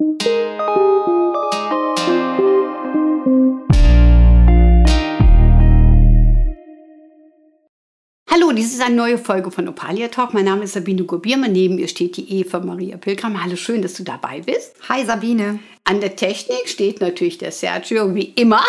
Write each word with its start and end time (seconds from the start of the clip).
Hallo, 0.00 0.06
dies 8.56 8.72
ist 8.72 8.80
eine 8.80 8.94
neue 8.94 9.18
Folge 9.18 9.50
von 9.50 9.68
Opalia 9.68 10.08
Talk. 10.08 10.32
Mein 10.32 10.46
Name 10.46 10.64
ist 10.64 10.72
Sabine 10.72 11.04
Gurbiermann. 11.04 11.52
Neben 11.52 11.74
mir 11.74 11.86
steht 11.86 12.16
die 12.16 12.32
Eva 12.40 12.60
Maria 12.60 12.96
Pilgram. 12.96 13.44
Hallo, 13.44 13.56
schön, 13.56 13.82
dass 13.82 13.92
du 13.92 14.02
dabei 14.02 14.40
bist. 14.40 14.74
Hi 14.88 15.04
Sabine. 15.04 15.58
An 15.90 16.00
der 16.00 16.14
Technik 16.14 16.68
steht 16.68 17.00
natürlich 17.00 17.38
der 17.38 17.50
Sergio 17.50 18.14
wie 18.14 18.32
immer 18.36 18.62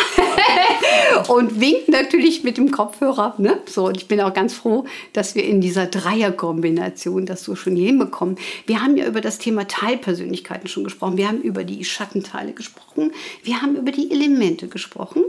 und 1.27 1.61
winkt 1.61 1.87
natürlich 1.87 2.43
mit 2.43 2.57
dem 2.57 2.71
Kopfhörer. 2.71 3.35
Ne? 3.37 3.61
So, 3.67 3.85
und 3.85 3.97
ich 3.97 4.07
bin 4.07 4.19
auch 4.21 4.33
ganz 4.33 4.55
froh, 4.55 4.85
dass 5.13 5.35
wir 5.35 5.43
in 5.43 5.61
dieser 5.61 5.85
Dreierkombination 5.85 7.27
das 7.27 7.43
so 7.43 7.55
schon 7.55 7.75
hinbekommen. 7.75 8.37
Wir 8.65 8.81
haben 8.81 8.97
ja 8.97 9.05
über 9.05 9.21
das 9.21 9.37
Thema 9.37 9.67
Teilpersönlichkeiten 9.67 10.67
schon 10.67 10.83
gesprochen. 10.83 11.15
Wir 11.17 11.27
haben 11.27 11.41
über 11.41 11.63
die 11.63 11.85
Schattenteile 11.85 12.53
gesprochen. 12.53 13.11
Wir 13.43 13.61
haben 13.61 13.75
über 13.75 13.91
die 13.91 14.09
Elemente 14.09 14.67
gesprochen 14.67 15.21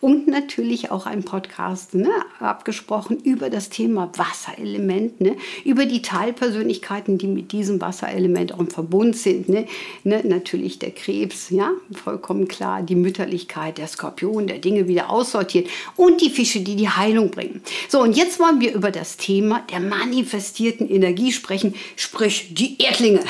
und 0.00 0.28
natürlich 0.28 0.92
auch 0.92 1.06
einen 1.06 1.24
Podcast 1.24 1.94
ne, 1.94 2.10
abgesprochen 2.38 3.18
über 3.24 3.50
das 3.50 3.70
Thema 3.70 4.12
Wasserelement, 4.14 5.20
ne? 5.20 5.36
über 5.64 5.84
die 5.84 6.00
Teilpersönlichkeiten, 6.00 7.18
die 7.18 7.26
mit 7.26 7.50
diesem 7.50 7.80
Wasserelement 7.80 8.54
auch 8.54 8.60
im 8.60 8.70
Verbund 8.70 9.16
sind. 9.16 9.48
Ne? 9.48 9.66
Ne? 10.04 10.22
Natürlich 10.24 10.78
der 10.78 10.92
Krebs 10.92 11.39
ja, 11.48 11.70
vollkommen 11.92 12.46
klar, 12.46 12.82
die 12.82 12.94
Mütterlichkeit, 12.94 13.78
der 13.78 13.86
Skorpion, 13.86 14.46
der 14.46 14.58
Dinge 14.58 14.86
wieder 14.86 15.08
aussortiert 15.08 15.68
und 15.96 16.20
die 16.20 16.28
Fische, 16.28 16.60
die 16.60 16.76
die 16.76 16.88
Heilung 16.90 17.30
bringen. 17.30 17.62
So, 17.88 18.00
und 18.00 18.16
jetzt 18.16 18.38
wollen 18.38 18.60
wir 18.60 18.74
über 18.74 18.90
das 18.90 19.16
Thema 19.16 19.62
der 19.70 19.80
manifestierten 19.80 20.88
Energie 20.90 21.32
sprechen, 21.32 21.74
sprich 21.96 22.52
die 22.52 22.76
Erdlinge. 22.82 23.20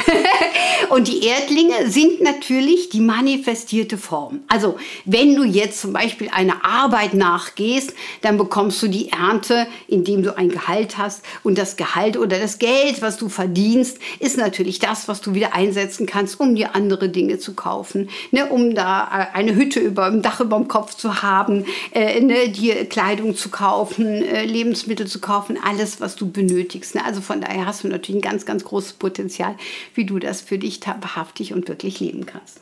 und 0.91 1.07
die 1.07 1.25
Erdlinge 1.25 1.89
sind 1.89 2.21
natürlich 2.21 2.89
die 2.89 3.01
manifestierte 3.01 3.99
Form. 3.99 4.41
Also, 4.49 4.77
wenn 5.05 5.37
du 5.37 5.45
jetzt 5.45 5.81
zum 5.81 5.93
Beispiel 5.93 6.29
einer 6.31 6.65
Arbeit 6.65 7.15
nachgehst, 7.15 7.95
dann 8.23 8.39
bekommst 8.39 8.83
du 8.83 8.89
die 8.89 9.11
Ernte, 9.11 9.67
indem 9.87 10.23
du 10.23 10.37
ein 10.37 10.49
Gehalt 10.49 10.99
hast 10.99 11.23
und 11.43 11.59
das 11.59 11.77
Gehalt 11.77 12.17
oder 12.17 12.39
das 12.39 12.59
Geld, 12.59 13.03
was 13.03 13.19
du 13.19 13.29
verdienst, 13.29 13.99
ist 14.19 14.37
natürlich 14.37 14.79
das, 14.79 15.07
was 15.07 15.21
du 15.21 15.35
wieder 15.35 15.55
einsetzen 15.55 16.07
kannst, 16.07 16.41
um 16.41 16.55
dir 16.55 16.75
andere 16.75 17.09
Dinge 17.09 17.39
zu 17.39 17.55
kaufen 17.55 17.90
kaufen, 17.91 18.09
ne, 18.31 18.47
um 18.47 18.75
da 18.75 19.05
äh, 19.05 19.37
eine 19.37 19.55
Hütte 19.55 19.81
über 19.81 20.11
dem 20.11 20.23
Dach 20.23 20.41
über 20.41 20.57
dem 20.57 20.69
Kopf 20.69 20.95
zu 20.95 21.23
haben, 21.23 21.65
äh, 21.93 22.21
ne, 22.21 22.49
dir 22.49 22.87
Kleidung 22.87 23.35
zu 23.35 23.51
kaufen, 23.51 24.23
äh, 24.23 24.45
Lebensmittel 24.45 25.07
zu 25.07 25.21
kaufen, 25.21 25.59
alles, 25.63 26.01
was 26.01 26.17
du 26.17 26.31
benötigst. 26.31 26.95
Ne? 26.95 27.05
Also 27.05 27.21
von 27.21 27.41
daher 27.41 27.67
hast 27.67 27.85
du 27.85 27.89
natürlich 27.89 28.21
ein 28.21 28.29
ganz, 28.29 28.47
ganz 28.47 28.65
großes 28.65 28.95
Potenzial, 28.95 29.57
wie 29.95 30.05
du 30.05 30.19
das 30.19 30.41
für 30.41 30.59
dich 30.59 30.81
wahrhaftig 30.81 31.53
und 31.53 31.69
wirklich 31.69 32.01
leben 32.01 32.27
kannst. 32.27 32.61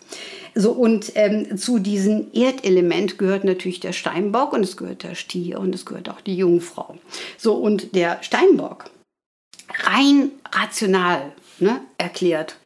So, 0.55 0.73
und 0.73 1.12
ähm, 1.15 1.56
zu 1.56 1.79
diesem 1.79 2.29
Erdelement 2.33 3.19
gehört 3.19 3.45
natürlich 3.45 3.81
der 3.81 3.93
Steinbock 3.93 4.53
und 4.53 4.65
es 4.65 4.77
gehört 4.77 5.03
der 5.03 5.15
Stier 5.15 5.61
und 5.61 5.75
es 5.75 5.84
gehört 5.87 6.09
auch 6.09 6.21
die 6.21 6.37
Jungfrau. 6.37 6.97
So, 7.37 7.55
und 7.55 7.95
der 7.95 8.19
Steinbock, 8.23 8.87
rein 9.84 10.33
rational 10.51 11.33
ne, 11.61 11.81
erklärt, 11.99 12.56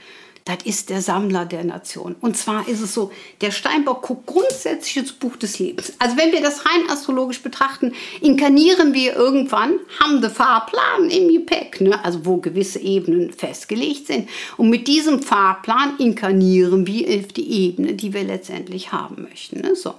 das 0.44 0.58
ist 0.64 0.90
der 0.90 1.02
Sammler 1.02 1.44
der 1.44 1.62
Nation. 1.62 2.16
Und 2.20 2.36
zwar 2.36 2.68
ist 2.68 2.80
es 2.80 2.94
so, 2.94 3.12
der 3.40 3.52
Steinbock 3.52 4.02
guckt 4.02 4.26
grundsätzlich 4.26 4.96
ins 4.96 5.12
Buch 5.12 5.36
des 5.36 5.58
Lebens. 5.58 5.92
Also 5.98 6.16
wenn 6.16 6.32
wir 6.32 6.40
das 6.40 6.66
rein 6.66 6.90
astrologisch 6.90 7.42
betrachten, 7.42 7.92
inkarnieren 8.20 8.92
wir 8.92 9.14
irgendwann, 9.14 9.74
haben 10.00 10.20
den 10.20 10.30
Fahrplan 10.30 11.10
im 11.10 11.28
Gepäck, 11.28 11.80
ne? 11.80 12.04
also 12.04 12.26
wo 12.26 12.38
gewisse 12.38 12.80
Ebenen 12.80 13.32
festgelegt 13.32 14.08
sind. 14.08 14.28
Und 14.56 14.68
mit 14.68 14.88
diesem 14.88 15.22
Fahrplan 15.22 15.96
inkarnieren 15.98 16.86
wir 16.86 17.22
die 17.22 17.66
Ebene, 17.66 17.94
die 17.94 18.12
wir 18.12 18.24
letztendlich 18.24 18.90
haben 18.90 19.22
möchten. 19.22 19.60
Ne? 19.60 19.76
So. 19.76 19.94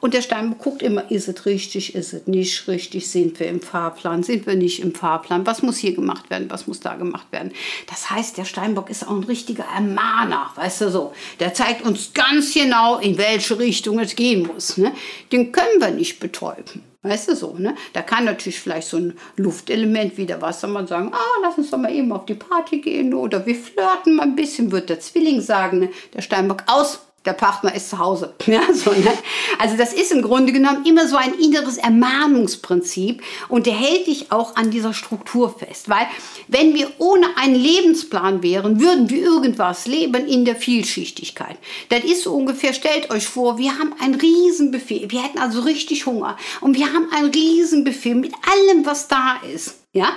Und 0.00 0.14
der 0.14 0.22
Steinbock 0.22 0.58
guckt 0.58 0.82
immer, 0.82 1.10
ist 1.10 1.28
es 1.28 1.44
richtig, 1.44 1.94
ist 1.94 2.14
es 2.14 2.26
nicht 2.26 2.66
richtig, 2.66 3.10
sind 3.10 3.38
wir 3.38 3.48
im 3.48 3.60
Fahrplan, 3.60 4.22
sind 4.22 4.46
wir 4.46 4.54
nicht 4.54 4.80
im 4.80 4.94
Fahrplan, 4.94 5.46
was 5.46 5.62
muss 5.62 5.76
hier 5.76 5.94
gemacht 5.94 6.30
werden, 6.30 6.50
was 6.50 6.66
muss 6.66 6.80
da 6.80 6.94
gemacht 6.94 7.26
werden. 7.30 7.52
Das 7.88 8.10
heißt, 8.10 8.38
der 8.38 8.46
Steinbock 8.46 8.88
ist 8.88 9.06
auch 9.06 9.16
ein 9.16 9.24
richtiger 9.24 9.68
Mahner, 9.82 10.50
weißt 10.54 10.82
du 10.82 10.90
so. 10.90 11.12
Der 11.40 11.52
zeigt 11.54 11.82
uns 11.82 12.12
ganz 12.14 12.54
genau, 12.54 12.98
in 12.98 13.18
welche 13.18 13.58
Richtung 13.58 13.98
es 13.98 14.16
gehen 14.16 14.46
muss. 14.46 14.76
Ne? 14.76 14.92
Den 15.30 15.52
können 15.52 15.80
wir 15.80 15.90
nicht 15.90 16.20
betäuben. 16.20 16.82
Weißt 17.04 17.28
du 17.28 17.34
so, 17.34 17.54
ne? 17.58 17.74
Da 17.94 18.02
kann 18.02 18.24
natürlich 18.24 18.60
vielleicht 18.60 18.86
so 18.86 18.96
ein 18.96 19.18
Luftelement 19.36 20.16
wie 20.18 20.26
der 20.26 20.40
Wassermann 20.40 20.86
sagen, 20.86 21.10
ah, 21.12 21.40
lass 21.42 21.58
uns 21.58 21.70
doch 21.70 21.78
mal 21.78 21.92
eben 21.92 22.12
auf 22.12 22.26
die 22.26 22.34
Party 22.34 22.80
gehen 22.80 23.12
oder 23.12 23.44
wir 23.44 23.56
flirten 23.56 24.14
mal 24.14 24.22
ein 24.22 24.36
bisschen, 24.36 24.70
wird 24.70 24.88
der 24.88 25.00
Zwilling 25.00 25.40
sagen, 25.40 25.80
ne? 25.80 25.88
Der 26.14 26.22
Steinbock 26.22 26.62
aus, 26.66 27.00
der 27.24 27.32
Partner 27.32 27.74
ist 27.74 27.90
zu 27.90 27.98
Hause. 27.98 28.34
Ja, 28.46 28.60
so, 28.74 28.90
ne? 28.90 29.12
Also 29.58 29.76
das 29.76 29.94
ist 29.94 30.12
im 30.12 30.20
Grunde 30.20 30.52
genommen 30.52 30.84
immer 30.84 31.08
so 31.08 31.16
ein 31.16 31.32
inneres 31.34 31.78
Ermahnungsprinzip 31.78 33.22
und 33.48 33.64
der 33.66 33.72
hält 33.72 34.08
dich 34.08 34.30
auch 34.30 34.56
an 34.56 34.70
dieser 34.70 34.92
Struktur 34.92 35.54
fest. 35.56 35.88
Weil 35.88 36.06
wenn 36.48 36.74
wir 36.74 36.90
ohne 36.98 37.26
einen 37.36 37.54
Lebensplan 37.54 38.42
wären, 38.42 38.80
würden 38.80 39.08
wir 39.08 39.22
irgendwas 39.22 39.86
leben 39.86 40.26
in 40.26 40.44
der 40.44 40.56
Vielschichtigkeit. 40.56 41.56
Das 41.88 42.04
ist 42.04 42.24
so 42.24 42.34
ungefähr, 42.34 42.74
stellt 42.74 43.10
euch 43.10 43.26
vor, 43.26 43.56
wir 43.56 43.78
haben 43.78 43.94
ein 44.00 44.14
Riesenbuffet. 44.14 45.10
Wir 45.10 45.22
hätten 45.22 45.38
also 45.38 45.60
richtig 45.60 46.04
Hunger 46.04 46.36
und 46.60 46.76
wir 46.76 46.92
haben 46.92 47.08
ein 47.16 47.26
Riesenbuffet 47.26 48.14
mit 48.14 48.34
allem, 48.34 48.84
was 48.84 49.08
da 49.08 49.36
ist. 49.54 49.76
Ja, 49.94 50.10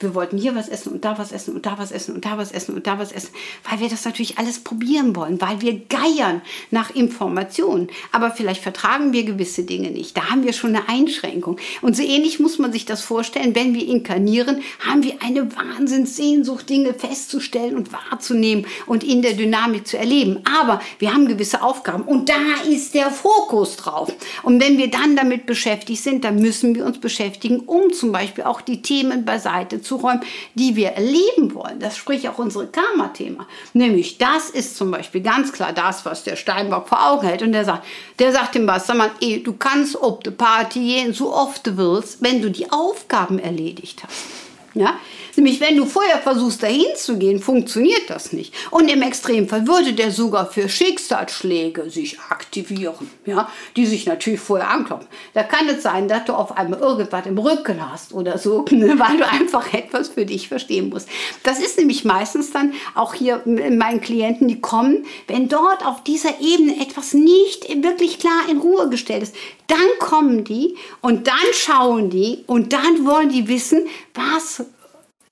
wir 0.00 0.14
wollten 0.14 0.38
hier 0.38 0.54
was 0.54 0.68
essen 0.68 0.92
und 0.92 1.04
da 1.04 1.18
was 1.18 1.30
essen 1.30 1.54
und 1.54 1.66
da 1.66 1.78
was 1.78 1.92
essen 1.92 2.14
und 2.14 2.24
da 2.24 2.38
was 2.38 2.52
essen 2.52 2.74
und 2.74 2.86
da 2.86 2.98
was 2.98 3.12
essen, 3.12 3.30
weil 3.68 3.80
wir 3.80 3.88
das 3.88 4.04
natürlich 4.04 4.38
alles 4.38 4.58
probieren 4.58 5.14
wollen, 5.14 5.40
weil 5.40 5.60
wir 5.60 5.78
geiern 5.88 6.40
nach 6.70 6.90
Informationen. 6.90 7.88
Aber 8.10 8.30
vielleicht 8.30 8.62
vertragen 8.62 9.12
wir 9.12 9.24
gewisse 9.24 9.64
Dinge 9.64 9.90
nicht. 9.90 10.16
Da 10.16 10.30
haben 10.30 10.44
wir 10.44 10.54
schon 10.54 10.74
eine 10.74 10.88
Einschränkung. 10.88 11.58
Und 11.82 11.96
so 11.96 12.02
ähnlich 12.02 12.40
muss 12.40 12.58
man 12.58 12.72
sich 12.72 12.86
das 12.86 13.02
vorstellen, 13.02 13.54
wenn 13.54 13.74
wir 13.74 13.86
inkarnieren, 13.86 14.62
haben 14.80 15.02
wir 15.02 15.22
eine 15.22 15.54
Wahnsinnssehnsucht, 15.54 16.68
Dinge 16.68 16.94
festzustellen 16.94 17.76
und 17.76 17.92
wahrzunehmen 17.92 18.66
und 18.86 19.04
in 19.04 19.20
der 19.20 19.34
Dynamik 19.34 19.86
zu 19.86 19.98
erleben. 19.98 20.38
Aber 20.60 20.80
wir 20.98 21.12
haben 21.12 21.28
gewisse 21.28 21.62
Aufgaben 21.62 22.04
und 22.04 22.30
da 22.30 22.34
ist 22.66 22.94
der 22.94 23.10
Fokus 23.10 23.76
drauf. 23.76 24.10
Und 24.42 24.62
wenn 24.62 24.78
wir 24.78 24.90
dann 24.90 25.14
damit 25.14 25.44
beschäftigt 25.44 26.02
sind, 26.02 26.24
dann 26.24 26.36
müssen 26.36 26.74
wir 26.74 26.86
uns 26.86 26.98
beschäftigen, 26.98 27.60
um 27.60 27.92
zum 27.92 28.12
Beispiel 28.12 28.44
auch 28.44 28.62
die 28.62 28.80
Themen 28.80 29.26
beiseite 29.26 29.82
zu 29.82 29.89
zuräumen, 29.90 30.22
die 30.54 30.76
wir 30.76 30.90
erleben 30.90 31.54
wollen. 31.54 31.80
Das 31.80 31.96
spricht 31.96 32.28
auch 32.28 32.38
unsere 32.38 32.68
Karma-Thema. 32.68 33.46
Nämlich, 33.72 34.18
das 34.18 34.48
ist 34.50 34.76
zum 34.76 34.90
Beispiel 34.90 35.20
ganz 35.20 35.52
klar 35.52 35.72
das, 35.72 36.04
was 36.04 36.22
der 36.22 36.36
Steinbock 36.36 36.88
vor 36.88 37.04
Augen 37.10 37.26
hält. 37.26 37.42
Und 37.42 37.52
der 37.52 37.64
sagt, 37.64 37.86
der 38.18 38.32
sagt 38.32 38.54
dem 38.54 38.66
Wassermann, 38.66 39.10
ey, 39.20 39.42
du 39.42 39.52
kannst 39.54 39.96
ob 40.00 40.22
die 40.24 40.30
Party 40.30 40.80
gehen, 40.80 41.12
so 41.12 41.34
oft 41.34 41.66
du 41.66 41.76
willst, 41.76 42.22
wenn 42.22 42.40
du 42.40 42.50
die 42.50 42.70
Aufgaben 42.70 43.38
erledigt 43.38 44.02
hast. 44.04 44.26
Ja? 44.74 44.94
Nämlich, 45.36 45.60
wenn 45.60 45.76
du 45.76 45.86
vorher 45.86 46.18
versuchst, 46.18 46.62
dahin 46.62 46.86
zu 46.96 47.18
gehen, 47.18 47.40
funktioniert 47.40 48.08
das 48.08 48.32
nicht. 48.32 48.54
Und 48.70 48.90
im 48.90 49.02
Extremfall 49.02 49.66
würde 49.66 49.92
der 49.92 50.10
sogar 50.10 50.50
für 50.50 50.68
Schicksalsschläge 50.68 51.90
sich 51.90 52.18
aktivieren, 52.20 53.10
ja? 53.26 53.48
die 53.76 53.86
sich 53.86 54.06
natürlich 54.06 54.40
vorher 54.40 54.70
anklopfen. 54.70 55.08
Da 55.34 55.42
kann 55.42 55.68
es 55.68 55.82
sein, 55.82 56.08
dass 56.08 56.24
du 56.24 56.32
auf 56.32 56.56
einmal 56.56 56.80
irgendwas 56.80 57.26
im 57.26 57.38
Rücken 57.38 57.90
hast 57.90 58.12
oder 58.12 58.38
so, 58.38 58.64
ne? 58.70 58.98
weil 58.98 59.16
du 59.16 59.26
einfach 59.26 59.72
etwas 59.72 60.08
für 60.08 60.26
dich 60.26 60.48
verstehen 60.48 60.88
musst. 60.88 61.08
Das 61.42 61.58
ist 61.58 61.78
nämlich 61.78 62.04
meistens 62.04 62.50
dann 62.50 62.74
auch 62.94 63.14
hier 63.14 63.42
meinen 63.44 64.00
Klienten, 64.00 64.48
die 64.48 64.60
kommen, 64.60 65.06
wenn 65.26 65.48
dort 65.48 65.86
auf 65.86 66.02
dieser 66.04 66.40
Ebene 66.40 66.80
etwas 66.80 67.14
nicht 67.14 67.68
wirklich 67.82 68.18
klar 68.18 68.48
in 68.50 68.58
Ruhe 68.58 68.88
gestellt 68.88 69.22
ist, 69.22 69.34
dann 69.66 69.78
kommen 69.98 70.44
die 70.44 70.76
und 71.00 71.26
dann 71.26 71.36
schauen 71.52 72.10
die 72.10 72.44
und 72.46 72.72
dann 72.72 73.06
wollen 73.06 73.28
die 73.28 73.48
wissen, 73.48 73.86
was 74.14 74.64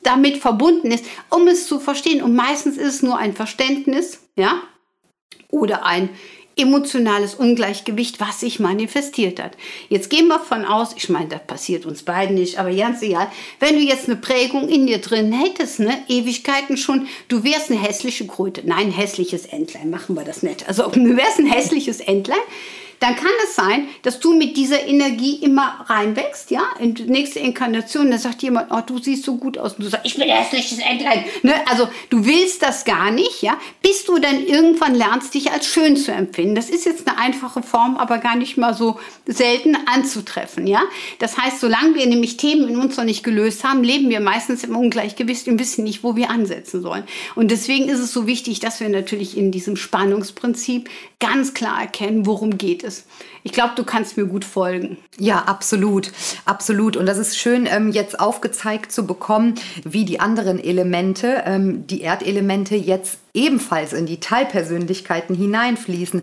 damit 0.08 0.38
verbunden 0.38 0.90
ist, 0.90 1.04
um 1.28 1.46
es 1.46 1.66
zu 1.66 1.78
verstehen. 1.78 2.22
Und 2.22 2.34
meistens 2.34 2.76
ist 2.76 2.94
es 2.94 3.02
nur 3.02 3.18
ein 3.18 3.34
Verständnis, 3.34 4.20
ja, 4.36 4.62
oder 5.50 5.84
ein 5.84 6.08
emotionales 6.58 7.34
Ungleichgewicht, 7.34 8.20
was 8.20 8.40
sich 8.40 8.58
manifestiert 8.58 9.40
hat. 9.40 9.56
Jetzt 9.88 10.10
gehen 10.10 10.26
wir 10.26 10.40
von 10.40 10.64
aus, 10.64 10.90
ich 10.96 11.08
meine, 11.08 11.28
das 11.28 11.46
passiert 11.46 11.86
uns 11.86 12.02
beiden 12.02 12.34
nicht, 12.34 12.58
aber 12.58 12.74
ganz 12.74 13.00
egal, 13.00 13.30
wenn 13.60 13.76
du 13.76 13.80
jetzt 13.80 14.06
eine 14.06 14.16
Prägung 14.16 14.68
in 14.68 14.86
dir 14.86 14.98
drin 14.98 15.32
hättest, 15.32 15.78
ne, 15.78 16.02
Ewigkeiten 16.08 16.76
schon, 16.76 17.06
du 17.28 17.44
wärst 17.44 17.70
eine 17.70 17.80
hässliche 17.80 18.26
Kröte. 18.26 18.62
Nein, 18.64 18.88
ein 18.88 18.92
hässliches 18.92 19.46
Entlein, 19.46 19.88
machen 19.88 20.16
wir 20.16 20.24
das 20.24 20.42
nicht. 20.42 20.66
Also 20.66 20.88
du 20.88 21.16
wärst 21.16 21.38
ein 21.38 21.46
hässliches 21.46 22.00
Entlein, 22.00 22.38
dann 23.00 23.16
kann 23.16 23.30
es 23.44 23.54
sein, 23.54 23.88
dass 24.02 24.20
du 24.20 24.34
mit 24.34 24.56
dieser 24.56 24.86
Energie 24.86 25.36
immer 25.36 25.84
reinwächst, 25.86 26.50
ja, 26.50 26.62
in 26.78 26.94
die 26.94 27.04
nächste 27.04 27.38
Inkarnation, 27.38 28.10
da 28.10 28.18
sagt 28.18 28.42
jemand, 28.42 28.70
oh, 28.70 28.80
du 28.84 28.98
siehst 28.98 29.24
so 29.24 29.36
gut 29.36 29.58
aus 29.58 29.74
und 29.74 29.84
du 29.84 29.88
sagst, 29.88 30.06
ich 30.06 30.16
bin 30.16 30.28
hässliches 30.28 30.78
Entlein. 30.78 31.24
Ne? 31.42 31.54
Also 31.68 31.88
du 32.10 32.26
willst 32.26 32.62
das 32.62 32.84
gar 32.84 33.10
nicht, 33.10 33.42
ja, 33.42 33.58
bis 33.82 34.04
du 34.04 34.18
dann 34.18 34.44
irgendwann 34.44 34.94
lernst, 34.94 35.34
dich 35.34 35.50
als 35.52 35.66
schön 35.66 35.96
zu 35.96 36.12
empfinden. 36.12 36.54
Das 36.54 36.70
ist 36.70 36.86
jetzt 36.86 37.06
eine 37.06 37.18
einfache 37.18 37.62
Form, 37.62 37.96
aber 37.96 38.18
gar 38.18 38.36
nicht 38.36 38.56
mal 38.56 38.74
so 38.74 38.98
selten 39.26 39.76
anzutreffen, 39.86 40.66
ja. 40.66 40.82
Das 41.18 41.38
heißt, 41.38 41.60
solange 41.60 41.94
wir 41.94 42.06
nämlich 42.06 42.36
Themen 42.36 42.68
in 42.68 42.78
uns 42.78 42.96
noch 42.96 43.04
nicht 43.04 43.22
gelöst 43.22 43.64
haben, 43.64 43.84
leben 43.84 44.08
wir 44.08 44.20
meistens 44.20 44.64
im 44.64 44.76
Ungleichgewicht 44.76 45.48
und 45.48 45.58
wissen 45.58 45.84
nicht, 45.84 46.02
wo 46.02 46.16
wir 46.16 46.30
ansetzen 46.30 46.82
sollen. 46.82 47.04
Und 47.34 47.50
deswegen 47.50 47.88
ist 47.88 48.00
es 48.00 48.12
so 48.12 48.26
wichtig, 48.26 48.60
dass 48.60 48.80
wir 48.80 48.88
natürlich 48.88 49.36
in 49.36 49.52
diesem 49.52 49.76
Spannungsprinzip 49.76 50.88
ganz 51.20 51.54
klar 51.54 51.80
erkennen, 51.80 52.26
worum 52.26 52.58
geht 52.58 52.84
es. 52.84 52.87
Ich 53.42 53.52
glaube, 53.52 53.72
du 53.76 53.84
kannst 53.84 54.16
mir 54.16 54.26
gut 54.26 54.44
folgen. 54.44 54.98
Ja, 55.18 55.40
absolut, 55.44 56.12
absolut. 56.44 56.96
Und 56.96 57.06
das 57.06 57.18
ist 57.18 57.38
schön, 57.38 57.66
ähm, 57.70 57.90
jetzt 57.90 58.18
aufgezeigt 58.18 58.92
zu 58.92 59.06
bekommen, 59.06 59.54
wie 59.84 60.04
die 60.04 60.20
anderen 60.20 60.58
Elemente, 60.62 61.42
ähm, 61.46 61.86
die 61.86 62.02
Erdelemente 62.02 62.76
jetzt 62.76 63.18
ebenfalls 63.34 63.92
in 63.92 64.06
die 64.06 64.20
Teilpersönlichkeiten 64.20 65.34
hineinfließen. 65.34 66.22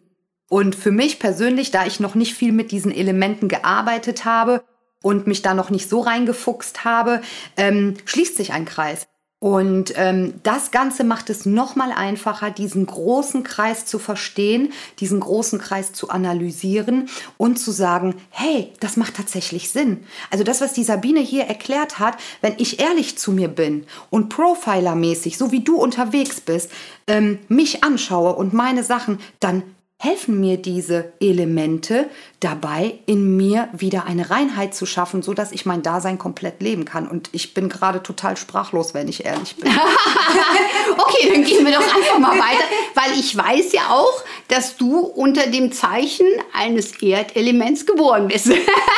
Und 0.49 0.75
für 0.75 0.91
mich 0.91 1.19
persönlich, 1.19 1.71
da 1.71 1.85
ich 1.85 1.99
noch 1.99 2.15
nicht 2.15 2.33
viel 2.33 2.51
mit 2.51 2.71
diesen 2.71 2.91
Elementen 2.91 3.47
gearbeitet 3.47 4.25
habe 4.25 4.63
und 5.01 5.27
mich 5.27 5.41
da 5.41 5.53
noch 5.53 5.69
nicht 5.69 5.89
so 5.89 6.01
reingefuchst 6.01 6.85
habe, 6.85 7.21
ähm, 7.57 7.95
schließt 8.05 8.37
sich 8.37 8.53
ein 8.53 8.65
Kreis. 8.65 9.07
Und 9.39 9.93
ähm, 9.97 10.35
das 10.43 10.71
Ganze 10.71 11.03
macht 11.03 11.29
es 11.29 11.45
nochmal 11.45 11.91
einfacher, 11.91 12.51
diesen 12.51 12.85
großen 12.85 13.43
Kreis 13.43 13.85
zu 13.85 13.99
verstehen, 13.99 14.71
diesen 14.99 15.19
großen 15.19 15.59
Kreis 15.59 15.91
zu 15.91 16.09
analysieren 16.09 17.09
und 17.37 17.59
zu 17.59 17.71
sagen, 17.71 18.15
hey, 18.29 18.71
das 18.79 18.95
macht 18.95 19.17
tatsächlich 19.17 19.69
Sinn. 19.69 20.05
Also 20.31 20.43
das, 20.43 20.61
was 20.61 20.73
die 20.73 20.85
Sabine 20.85 21.19
hier 21.19 21.43
erklärt 21.43 21.99
hat, 21.99 22.17
wenn 22.41 22.55
ich 22.57 22.79
ehrlich 22.79 23.17
zu 23.17 23.33
mir 23.33 23.49
bin 23.49 23.85
und 24.09 24.29
profilermäßig, 24.29 25.37
so 25.37 25.51
wie 25.51 25.63
du 25.63 25.75
unterwegs 25.75 26.39
bist, 26.39 26.71
ähm, 27.07 27.39
mich 27.49 27.83
anschaue 27.83 28.35
und 28.35 28.53
meine 28.53 28.83
Sachen, 28.83 29.19
dann 29.41 29.63
helfen 30.05 30.39
mir 30.39 30.57
diese 30.57 31.13
Elemente 31.19 32.09
dabei, 32.39 32.99
in 33.07 33.35
mir 33.35 33.69
wieder 33.73 34.05
eine 34.05 34.29
Reinheit 34.29 34.75
zu 34.75 34.85
schaffen, 34.85 35.23
so 35.23 35.33
dass 35.33 35.51
ich 35.51 35.65
mein 35.65 35.81
Dasein 35.81 36.19
komplett 36.19 36.61
leben 36.61 36.85
kann. 36.85 37.07
Und 37.07 37.29
ich 37.31 37.53
bin 37.55 37.69
gerade 37.69 38.03
total 38.03 38.37
sprachlos, 38.37 38.93
wenn 38.93 39.07
ich 39.07 39.25
ehrlich 39.25 39.55
bin. 39.55 39.71
okay, 40.97 41.31
dann 41.33 41.43
gehen 41.43 41.65
wir 41.65 41.73
doch 41.73 41.95
einfach 41.95 42.19
mal 42.19 42.37
weiter, 42.37 42.63
weil 42.93 43.19
ich 43.19 43.35
weiß 43.35 43.71
ja 43.73 43.89
auch, 43.89 44.23
dass 44.47 44.77
du 44.77 44.99
unter 44.99 45.47
dem 45.47 45.71
Zeichen 45.71 46.27
eines 46.53 47.01
Erdelements 47.01 47.85
geboren 47.87 48.27
bist. 48.27 48.51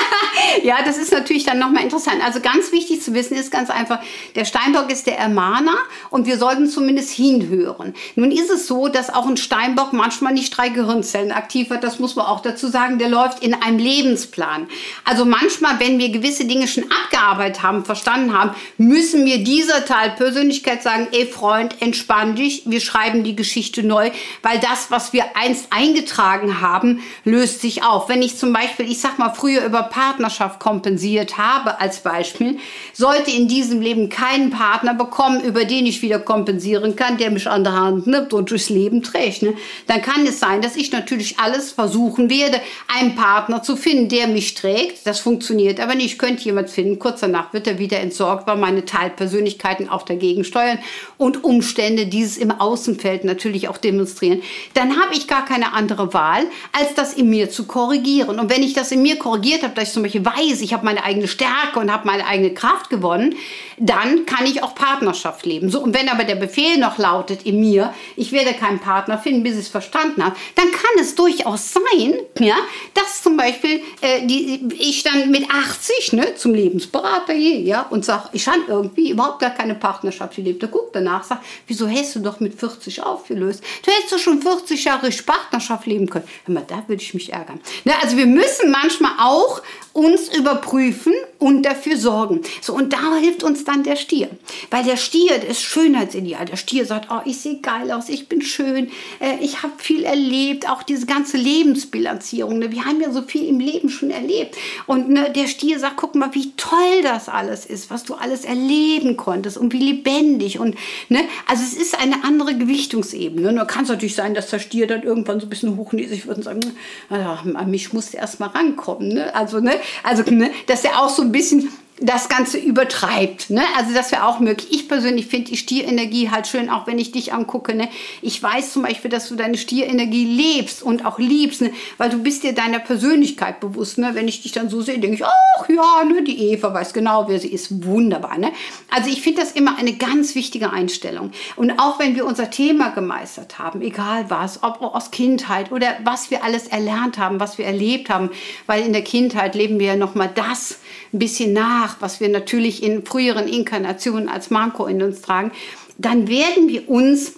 ja, 0.63 0.77
das 0.83 0.98
ist 0.98 1.13
natürlich 1.13 1.45
dann 1.45 1.59
nochmal 1.59 1.83
interessant. 1.83 2.21
Also 2.24 2.42
ganz 2.42 2.71
wichtig 2.74 3.01
zu 3.01 3.13
wissen 3.13 3.38
ist 3.38 3.51
ganz 3.51 3.69
einfach, 3.69 4.00
der 4.36 4.44
Steinbock 4.44 4.92
ist 4.92 5.07
der 5.07 5.18
Ermahner 5.18 5.77
und 6.09 6.25
wir 6.25 6.38
sollten 6.38 6.68
zumindest 6.68 7.12
hinhören. 7.12 7.94
Nun 8.15 8.31
ist 8.31 8.50
es 8.50 8.68
so, 8.68 8.89
dass 8.89 9.13
auch 9.13 9.25
ein 9.25 9.38
Steinbock 9.38 9.94
manchmal 9.94 10.33
nicht 10.33 10.56
drei 10.57 10.68
Gehirnzellen 10.97 11.31
aktiv 11.31 11.69
hat. 11.69 11.83
Das 11.83 11.99
muss 11.99 12.15
man 12.15 12.25
auch 12.25 12.41
dazu 12.41 12.67
sagen. 12.67 12.99
Der 12.99 13.09
läuft 13.09 13.44
in 13.44 13.53
einem 13.53 13.77
Lebensplan. 13.77 14.67
Also 15.03 15.25
manchmal, 15.25 15.79
wenn 15.79 15.99
wir 15.99 16.09
gewisse 16.09 16.45
Dinge 16.45 16.67
schon 16.67 16.85
abgearbeitet 17.03 17.63
haben, 17.63 17.85
verstanden 17.85 18.33
haben, 18.33 18.51
müssen 18.77 19.25
wir 19.25 19.44
dieser 19.44 19.85
Teil 19.85 20.11
Persönlichkeit 20.11 20.83
sagen, 20.83 21.07
ey 21.11 21.27
Freund, 21.27 21.81
entspann 21.81 22.35
dich, 22.35 22.63
wir 22.65 22.81
schreiben 22.81 23.23
die 23.23 23.35
Geschichte 23.35 23.83
neu, 23.83 24.11
weil 24.41 24.59
das, 24.59 24.89
was 24.89 25.13
wir 25.13 25.25
einst 25.35 25.67
eingetragen 25.69 26.61
haben, 26.61 27.01
löst 27.23 27.61
sich 27.61 27.83
auf. 27.83 28.09
Wenn 28.09 28.21
ich 28.21 28.38
zum 28.38 28.53
Beispiel, 28.53 28.89
ich 28.89 28.99
sag 28.99 29.19
mal, 29.19 29.33
früher 29.33 29.65
über 29.65 29.83
Partnerschaft 29.83 30.59
kompensiert 30.59 31.38
habe 31.38 31.79
als 31.79 31.99
Beispiel, 31.99 32.57
sollte 32.94 33.31
in 33.31 33.47
diesem 33.47 33.81
Leben 33.81 34.09
keinen 34.09 34.49
Partner 34.49 34.94
bekommen, 34.94 35.44
über 35.44 35.65
den 35.65 35.85
ich 35.85 36.01
wieder 36.01 36.19
kompensieren 36.19 36.95
kann, 36.95 37.17
der 37.17 37.31
mich 37.31 37.47
an 37.47 37.63
der 37.63 37.73
Hand 37.73 38.07
nimmt 38.07 38.33
und 38.33 38.49
durchs 38.49 38.69
Leben 38.69 39.03
trägt. 39.03 39.44
Ne? 39.44 39.53
Dann 39.88 40.01
kann 40.01 40.25
es 40.25 40.39
sein, 40.39 40.61
dass 40.61 40.75
ich 40.77 40.91
natürlich 40.91 41.39
alles 41.39 41.71
versuchen 41.71 42.29
werde, 42.29 42.62
einen 42.88 43.15
Partner 43.15 43.63
zu 43.63 43.75
finden, 43.75 44.09
der 44.09 44.27
mich 44.27 44.53
trägt. 44.53 45.06
Das 45.06 45.19
funktioniert 45.19 45.79
aber 45.79 45.95
nicht. 45.95 46.13
Ich 46.13 46.18
könnte 46.18 46.44
jemand 46.44 46.69
finden, 46.69 47.00
kurz 47.00 47.19
danach 47.19 47.53
wird 47.53 47.68
er 47.68 47.79
wieder 47.79 48.00
entsorgt, 48.00 48.47
weil 48.47 48.57
meine 48.57 48.85
Teilpersönlichkeiten 48.85 49.89
auch 49.89 50.03
dagegen 50.03 50.44
steuern 50.44 50.79
und 51.18 51.44
Umstände 51.44 52.06
dieses 52.06 52.38
im 52.38 52.51
Außenfeld 52.51 53.24
natürlich 53.24 53.68
auch 53.68 53.77
demonstrieren. 53.77 54.41
Dann 54.74 55.01
habe 55.01 55.13
ich 55.13 55.27
gar 55.27 55.45
keine 55.45 55.74
andere 55.74 56.13
Wahl, 56.13 56.45
als 56.71 56.94
das 56.95 57.13
in 57.13 57.30
mir 57.30 57.50
zu 57.50 57.65
korrigieren. 57.65 58.39
Und 58.39 58.50
wenn 58.50 58.63
ich 58.63 58.73
das 58.73 58.91
in 58.91 59.01
mir 59.01 59.18
korrigiert 59.18 59.63
habe, 59.63 59.73
dass 59.73 59.89
ich 59.89 59.94
zum 59.94 60.03
Beispiel 60.03 60.25
weiß, 60.25 60.62
ich 60.62 60.73
habe 60.73 60.85
meine 60.85 61.03
eigene 61.03 61.27
Stärke 61.27 61.80
und 61.80 61.91
habe 61.91 62.07
meine 62.07 62.25
eigene 62.25 62.53
Kraft 62.53 62.89
gewonnen, 62.89 63.35
dann 63.77 64.25
kann 64.25 64.45
ich 64.45 64.63
auch 64.63 64.75
Partnerschaft 64.75 65.45
leben. 65.45 65.69
So, 65.69 65.81
und 65.81 65.95
wenn 65.95 66.09
aber 66.09 66.23
der 66.23 66.35
Befehl 66.35 66.77
noch 66.77 66.97
lautet 66.97 67.44
in 67.44 67.59
mir, 67.59 67.94
ich 68.15 68.31
werde 68.31 68.53
keinen 68.53 68.80
Partner 68.80 69.18
finden, 69.18 69.44
bis 69.44 69.53
ich 69.53 69.59
es 69.59 69.68
verstanden 69.68 70.23
habe, 70.23 70.35
dann 70.56 70.66
kann 70.71 70.99
es 70.99 71.15
durchaus 71.15 71.73
sein, 71.73 72.19
ja, 72.39 72.55
dass 72.93 73.23
zum 73.23 73.37
Beispiel 73.37 73.81
äh, 74.01 74.25
die, 74.25 74.67
ich 74.77 75.03
dann 75.03 75.31
mit 75.31 75.49
80 75.49 76.13
ne, 76.13 76.35
zum 76.35 76.53
Lebensberater 76.53 77.33
gehe 77.33 77.59
ja, 77.59 77.83
und 77.89 78.05
sage, 78.05 78.29
ich 78.33 78.47
habe 78.47 78.59
irgendwie 78.67 79.11
überhaupt 79.11 79.39
gar 79.39 79.51
keine 79.51 79.75
Partnerschaft 79.75 80.35
gelebt. 80.35 80.61
Der 80.61 80.69
guckt 80.69 80.95
danach, 80.95 81.23
sagt, 81.23 81.45
wieso 81.67 81.87
hast 81.87 82.15
du 82.15 82.19
doch 82.19 82.39
mit 82.39 82.59
40 82.59 83.03
aufgelöst? 83.03 83.63
Du 83.83 83.91
hättest 83.91 84.13
doch 84.13 84.19
schon 84.19 84.41
40 84.41 84.83
Jahre 84.83 85.09
Partnerschaft 85.25 85.85
leben 85.85 86.09
können. 86.09 86.27
Hör 86.45 86.53
mal, 86.53 86.63
da 86.67 86.83
würde 86.87 87.01
ich 87.01 87.13
mich 87.13 87.33
ärgern. 87.33 87.59
Ne, 87.83 87.93
also 88.01 88.17
wir 88.17 88.25
müssen 88.25 88.71
manchmal 88.71 89.13
auch 89.19 89.61
uns 89.97 90.29
überprüfen 90.29 91.13
und 91.39 91.63
dafür 91.63 91.97
sorgen. 91.97 92.41
So, 92.61 92.73
und 92.73 92.94
da 92.94 93.15
hilft 93.19 93.41
uns 93.41 93.63
dann 93.63 93.81
der 93.81 93.95
Stier. 93.95 94.29
Weil 94.69 94.83
der 94.83 94.95
Stier 94.95 95.44
ist 95.44 95.63
Schönheitsideal. 95.63 96.45
Der 96.45 96.55
Stier 96.55 96.85
sagt, 96.85 97.07
oh, 97.11 97.21
ich 97.25 97.39
sehe 97.39 97.57
geil 97.61 97.91
aus, 97.91 98.07
ich 98.07 98.29
bin 98.29 98.44
schön, 98.44 98.91
äh, 99.19 99.38
ich 99.41 99.63
habe 99.63 99.73
viel 99.77 100.03
erlebt, 100.03 100.69
auch 100.69 100.83
diese 100.83 101.07
ganze 101.07 101.38
Lebensbilanzierung. 101.38 102.59
Ne? 102.59 102.71
Wir 102.71 102.85
haben 102.85 103.01
ja 103.01 103.11
so 103.11 103.23
viel 103.23 103.47
im 103.47 103.59
Leben 103.59 103.89
schon 103.89 104.11
erlebt. 104.11 104.55
Und 104.85 105.09
ne, 105.09 105.31
der 105.35 105.47
Stier 105.47 105.79
sagt, 105.79 105.97
guck 105.97 106.13
mal, 106.13 106.29
wie 106.35 106.51
toll 106.57 107.01
das 107.01 107.27
alles 107.27 107.65
ist, 107.65 107.89
was 107.89 108.03
du 108.03 108.13
alles 108.13 108.45
erleben 108.45 109.17
konntest 109.17 109.57
und 109.57 109.73
wie 109.73 109.81
lebendig. 109.81 110.59
Und, 110.59 110.75
ne? 111.09 111.21
Also 111.47 111.63
es 111.63 111.73
ist 111.73 111.99
eine 111.99 112.23
andere 112.23 112.55
Gewichtungsebene. 112.55 113.51
Nur 113.51 113.65
kann 113.65 113.83
es 113.83 113.89
natürlich 113.89 114.15
sein, 114.15 114.35
dass 114.35 114.51
der 114.51 114.59
Stier 114.59 114.85
dann 114.85 115.01
irgendwann 115.01 115.39
so 115.39 115.47
ein 115.47 115.49
bisschen 115.49 115.75
hochnäsig 115.75 116.27
wird 116.27 116.38
und 116.38 116.44
sagen, 116.44 116.61
ah, 117.09 117.39
an 117.55 117.71
mich 117.71 117.94
musst 117.94 118.13
du 118.13 118.17
erst 118.17 118.39
mal 118.39 118.47
rankommen. 118.47 119.09
Ne? 119.09 119.33
Also, 119.33 119.59
ne? 119.59 119.73
Also, 120.03 120.23
ne, 120.31 120.51
dass 120.67 120.83
er 120.83 121.01
auch 121.01 121.09
so 121.09 121.21
ein 121.21 121.31
bisschen 121.31 121.71
das 121.99 122.29
Ganze 122.29 122.57
übertreibt. 122.59 123.49
Ne? 123.49 123.63
Also 123.75 123.94
das 123.94 124.11
wäre 124.11 124.27
auch 124.27 124.39
möglich. 124.39 124.67
Ich 124.71 124.88
persönlich 124.88 125.27
finde 125.27 125.51
die 125.51 125.57
Stierenergie 125.57 126.29
halt 126.29 126.47
schön, 126.47 126.69
auch 126.69 126.85
wenn 126.85 126.99
ich 126.99 127.11
dich 127.11 127.33
angucke. 127.33 127.73
Ne? 127.73 127.89
Ich 128.21 128.41
weiß 128.41 128.73
zum 128.73 128.83
Beispiel, 128.83 129.09
dass 129.09 129.27
du 129.27 129.35
deine 129.35 129.57
Stierenergie 129.57 130.25
lebst 130.25 130.83
und 130.83 131.05
auch 131.05 131.17
liebst, 131.17 131.61
ne? 131.61 131.71
weil 131.97 132.09
du 132.09 132.19
bist 132.19 132.44
dir 132.44 132.53
deiner 132.53 132.79
Persönlichkeit 132.79 133.59
bewusst. 133.59 133.97
Ne? 133.97 134.11
Wenn 134.13 134.27
ich 134.27 134.44
dich 134.44 134.51
dann 134.51 134.69
so 134.69 134.81
sehe, 134.81 134.99
denke 134.99 135.15
ich, 135.15 135.25
ach 135.25 135.69
ja, 135.69 136.03
ne, 136.03 136.21
die 136.23 136.51
Eva 136.51 136.73
weiß 136.73 136.94
genau, 136.94 137.27
wer 137.27 137.39
sie 137.39 137.51
ist. 137.51 137.83
Wunderbar. 137.85 138.38
Ne? 138.38 138.51
Also 138.91 139.09
ich 139.09 139.21
finde 139.21 139.41
das 139.41 139.53
immer 139.53 139.77
eine 139.77 139.94
ganz 139.94 140.35
wichtige 140.35 140.71
Einstellung. 140.71 141.31
Und 141.55 141.79
auch 141.79 141.97
wenn 141.99 142.15
wir 142.15 142.25
unser 142.25 142.51
Thema 142.51 142.89
gemeistert 142.89 143.57
haben, 143.57 143.81
egal 143.81 144.25
was, 144.29 144.61
ob 144.61 144.81
aus 144.81 145.09
Kindheit 145.09 145.71
oder 145.71 145.97
was 146.03 146.29
wir 146.29 146.44
alles 146.44 146.67
erlernt 146.67 147.18
haben, 147.18 147.39
was 147.39 147.57
wir 147.57 147.66
erlebt 147.66 148.09
haben, 148.09 148.30
weil 148.68 148.85
in 148.85 148.94
der 148.94 149.04
Kindheit 149.04 149.56
leben 149.56 149.80
wir 149.80 149.87
ja 149.87 149.95
nochmal 149.95 150.30
das 150.33 150.77
ein 151.13 151.19
bisschen 151.19 151.53
nach 151.53 152.01
was 152.01 152.19
wir 152.19 152.29
natürlich 152.29 152.83
in 152.83 153.06
früheren 153.06 153.47
Inkarnationen 153.47 154.29
als 154.29 154.49
Manko 154.49 154.85
in 154.85 155.01
uns 155.01 155.21
tragen, 155.21 155.51
dann 155.97 156.27
werden 156.27 156.67
wir 156.67 156.89
uns 156.89 157.33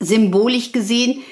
symbolisch 0.00 0.72
gesehen 0.72 1.22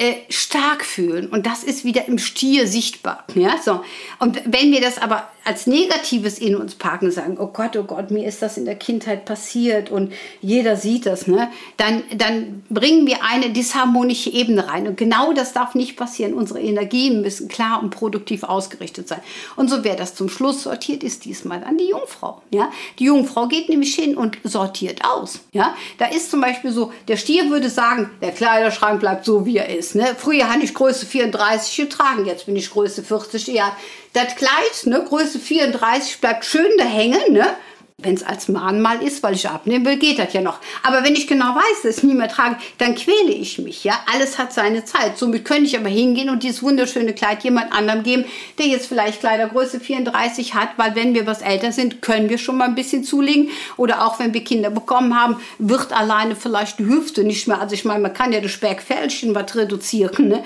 äh, 0.00 0.14
stark 0.30 0.84
fühlen. 0.84 1.28
Und 1.28 1.44
das 1.44 1.62
ist 1.62 1.84
wieder 1.84 2.06
im 2.06 2.18
Stier 2.18 2.66
sichtbar. 2.66 3.26
Ja? 3.34 3.60
So. 3.62 3.84
Und 4.18 4.40
wenn 4.46 4.72
wir 4.72 4.80
das 4.80 4.96
aber 4.96 5.30
als 5.44 5.66
Negatives 5.66 6.38
in 6.38 6.56
uns 6.56 6.74
parken 6.74 7.06
und 7.06 7.12
sagen, 7.12 7.36
oh 7.38 7.46
Gott, 7.46 7.76
oh 7.76 7.84
Gott, 7.84 8.10
mir 8.10 8.26
ist 8.26 8.42
das 8.42 8.56
in 8.56 8.64
der 8.64 8.76
Kindheit 8.76 9.24
passiert 9.24 9.90
und 9.90 10.12
jeder 10.40 10.76
sieht 10.76 11.06
das, 11.06 11.26
ne? 11.26 11.50
dann, 11.76 12.02
dann 12.14 12.62
bringen 12.68 13.06
wir 13.06 13.24
eine 13.24 13.50
disharmonische 13.50 14.30
Ebene 14.30 14.68
rein. 14.68 14.86
Und 14.86 14.96
genau 14.96 15.32
das 15.32 15.52
darf 15.52 15.74
nicht 15.74 15.96
passieren. 15.96 16.34
Unsere 16.34 16.60
Energien 16.60 17.22
müssen 17.22 17.48
klar 17.48 17.82
und 17.82 17.90
produktiv 17.90 18.42
ausgerichtet 18.42 19.08
sein. 19.08 19.20
Und 19.56 19.70
so 19.70 19.82
wer 19.82 19.96
das 19.96 20.14
zum 20.14 20.28
Schluss 20.28 20.62
sortiert, 20.62 21.02
ist 21.02 21.24
diesmal 21.24 21.64
an 21.64 21.78
die 21.78 21.88
Jungfrau. 21.88 22.42
Ja? 22.50 22.70
Die 22.98 23.04
Jungfrau 23.04 23.48
geht 23.48 23.68
nämlich 23.68 23.94
hin 23.94 24.16
und 24.16 24.38
sortiert 24.44 25.04
aus. 25.04 25.40
Ja? 25.52 25.74
Da 25.98 26.06
ist 26.06 26.30
zum 26.30 26.40
Beispiel 26.40 26.70
so, 26.70 26.92
der 27.08 27.16
Stier 27.16 27.50
würde 27.50 27.70
sagen, 27.70 28.10
der 28.20 28.32
Kleiderschrank 28.32 29.00
bleibt 29.00 29.24
so, 29.24 29.46
wie 29.46 29.56
er 29.56 29.74
ist. 29.74 29.94
Ne? 29.94 30.14
Früher 30.18 30.50
hatte 30.50 30.64
ich 30.64 30.74
Größe 30.74 31.06
34 31.06 31.76
getragen, 31.76 32.26
jetzt 32.26 32.46
bin 32.46 32.56
ich 32.56 32.70
Größe 32.70 33.02
40. 33.02 33.48
Ja, 33.48 33.76
das 34.12 34.34
Kleid, 34.36 34.86
ne, 34.86 35.04
Größe 35.06 35.38
34, 35.38 36.20
bleibt 36.20 36.44
schön 36.44 36.70
da 36.78 36.84
hängen, 36.84 37.32
ne? 37.32 37.56
wenn 38.02 38.14
es 38.14 38.22
als 38.22 38.48
Mahnmal 38.48 39.02
ist, 39.02 39.22
weil 39.22 39.34
ich 39.34 39.48
abnehmen 39.48 39.84
will, 39.84 39.96
geht 39.96 40.18
das 40.18 40.32
ja 40.32 40.40
noch. 40.40 40.58
Aber 40.82 41.04
wenn 41.04 41.14
ich 41.14 41.26
genau 41.26 41.54
weiß, 41.54 41.82
dass 41.82 41.98
ich 41.98 42.02
nie 42.04 42.14
mehr 42.14 42.28
trage, 42.28 42.56
dann 42.78 42.94
quäle 42.94 43.32
ich 43.32 43.58
mich. 43.58 43.84
Ja, 43.84 43.94
alles 44.12 44.38
hat 44.38 44.52
seine 44.52 44.84
Zeit. 44.84 45.18
Somit 45.18 45.44
könnte 45.44 45.64
ich 45.64 45.76
aber 45.76 45.88
hingehen 45.88 46.30
und 46.30 46.42
dieses 46.42 46.62
wunderschöne 46.62 47.12
Kleid 47.12 47.44
jemand 47.44 47.72
anderem 47.72 48.02
geben, 48.02 48.24
der 48.58 48.66
jetzt 48.66 48.86
vielleicht 48.86 49.20
Kleidergröße 49.20 49.80
34 49.80 50.54
hat, 50.54 50.70
weil 50.76 50.94
wenn 50.94 51.14
wir 51.14 51.26
was 51.26 51.42
älter 51.42 51.72
sind, 51.72 52.02
können 52.02 52.28
wir 52.28 52.38
schon 52.38 52.56
mal 52.56 52.66
ein 52.66 52.74
bisschen 52.74 53.04
zulegen. 53.04 53.50
Oder 53.76 54.06
auch 54.06 54.18
wenn 54.18 54.34
wir 54.34 54.44
Kinder 54.44 54.70
bekommen 54.70 55.18
haben, 55.18 55.36
wird 55.58 55.92
alleine 55.92 56.36
vielleicht 56.36 56.78
die 56.78 56.86
Hüfte 56.86 57.24
nicht 57.24 57.48
mehr. 57.48 57.60
Also 57.60 57.74
ich 57.74 57.84
meine, 57.84 58.00
man 58.00 58.14
kann 58.14 58.32
ja 58.32 58.40
das 58.40 58.50
Speckfältchen 58.50 59.34
was 59.34 59.54
reduzieren. 59.56 60.28
Ne? 60.28 60.44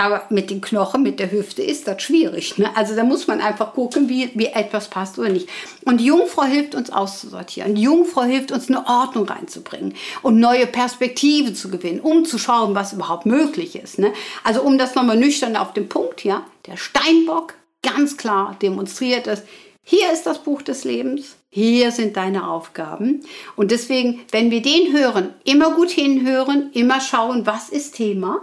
Aber 0.00 0.22
mit 0.30 0.48
den 0.48 0.60
Knochen, 0.60 1.02
mit 1.02 1.18
der 1.18 1.32
Hüfte 1.32 1.60
ist 1.60 1.88
das 1.88 2.00
schwierig. 2.02 2.56
Ne? 2.56 2.70
Also 2.76 2.94
da 2.94 3.02
muss 3.02 3.26
man 3.26 3.40
einfach 3.40 3.74
gucken, 3.74 4.08
wie, 4.08 4.30
wie 4.34 4.46
etwas 4.46 4.88
passt 4.88 5.18
oder 5.18 5.28
nicht. 5.28 5.48
Und 5.84 6.00
Jungfrau 6.00 6.44
hilft 6.44 6.76
uns 6.76 6.90
auszusortieren. 6.90 7.74
Jungfrau 7.74 8.22
hilft 8.22 8.52
uns 8.52 8.68
eine 8.68 8.86
Ordnung 8.86 9.26
reinzubringen 9.26 9.94
und 10.22 10.38
neue 10.38 10.68
Perspektive 10.68 11.52
zu 11.52 11.68
gewinnen, 11.68 11.98
um 11.98 12.24
zu 12.24 12.38
schauen, 12.38 12.76
was 12.76 12.92
überhaupt 12.92 13.26
möglich 13.26 13.74
ist. 13.74 13.98
Ne? 13.98 14.12
Also 14.44 14.62
um 14.62 14.78
das 14.78 14.94
nochmal 14.94 15.16
nüchtern 15.16 15.56
auf 15.56 15.72
den 15.72 15.88
Punkt, 15.88 16.22
ja, 16.22 16.46
der 16.66 16.76
Steinbock 16.76 17.54
ganz 17.82 18.16
klar 18.16 18.56
demonstriert 18.62 19.26
es. 19.26 19.42
Hier 19.82 20.12
ist 20.12 20.26
das 20.26 20.44
Buch 20.44 20.62
des 20.62 20.84
Lebens. 20.84 21.38
Hier 21.50 21.90
sind 21.90 22.16
deine 22.16 22.48
Aufgaben. 22.48 23.24
Und 23.56 23.72
deswegen, 23.72 24.20
wenn 24.30 24.52
wir 24.52 24.62
den 24.62 24.92
hören, 24.92 25.34
immer 25.44 25.72
gut 25.74 25.90
hinhören, 25.90 26.70
immer 26.72 27.00
schauen, 27.00 27.46
was 27.46 27.68
ist 27.68 27.96
Thema 27.96 28.42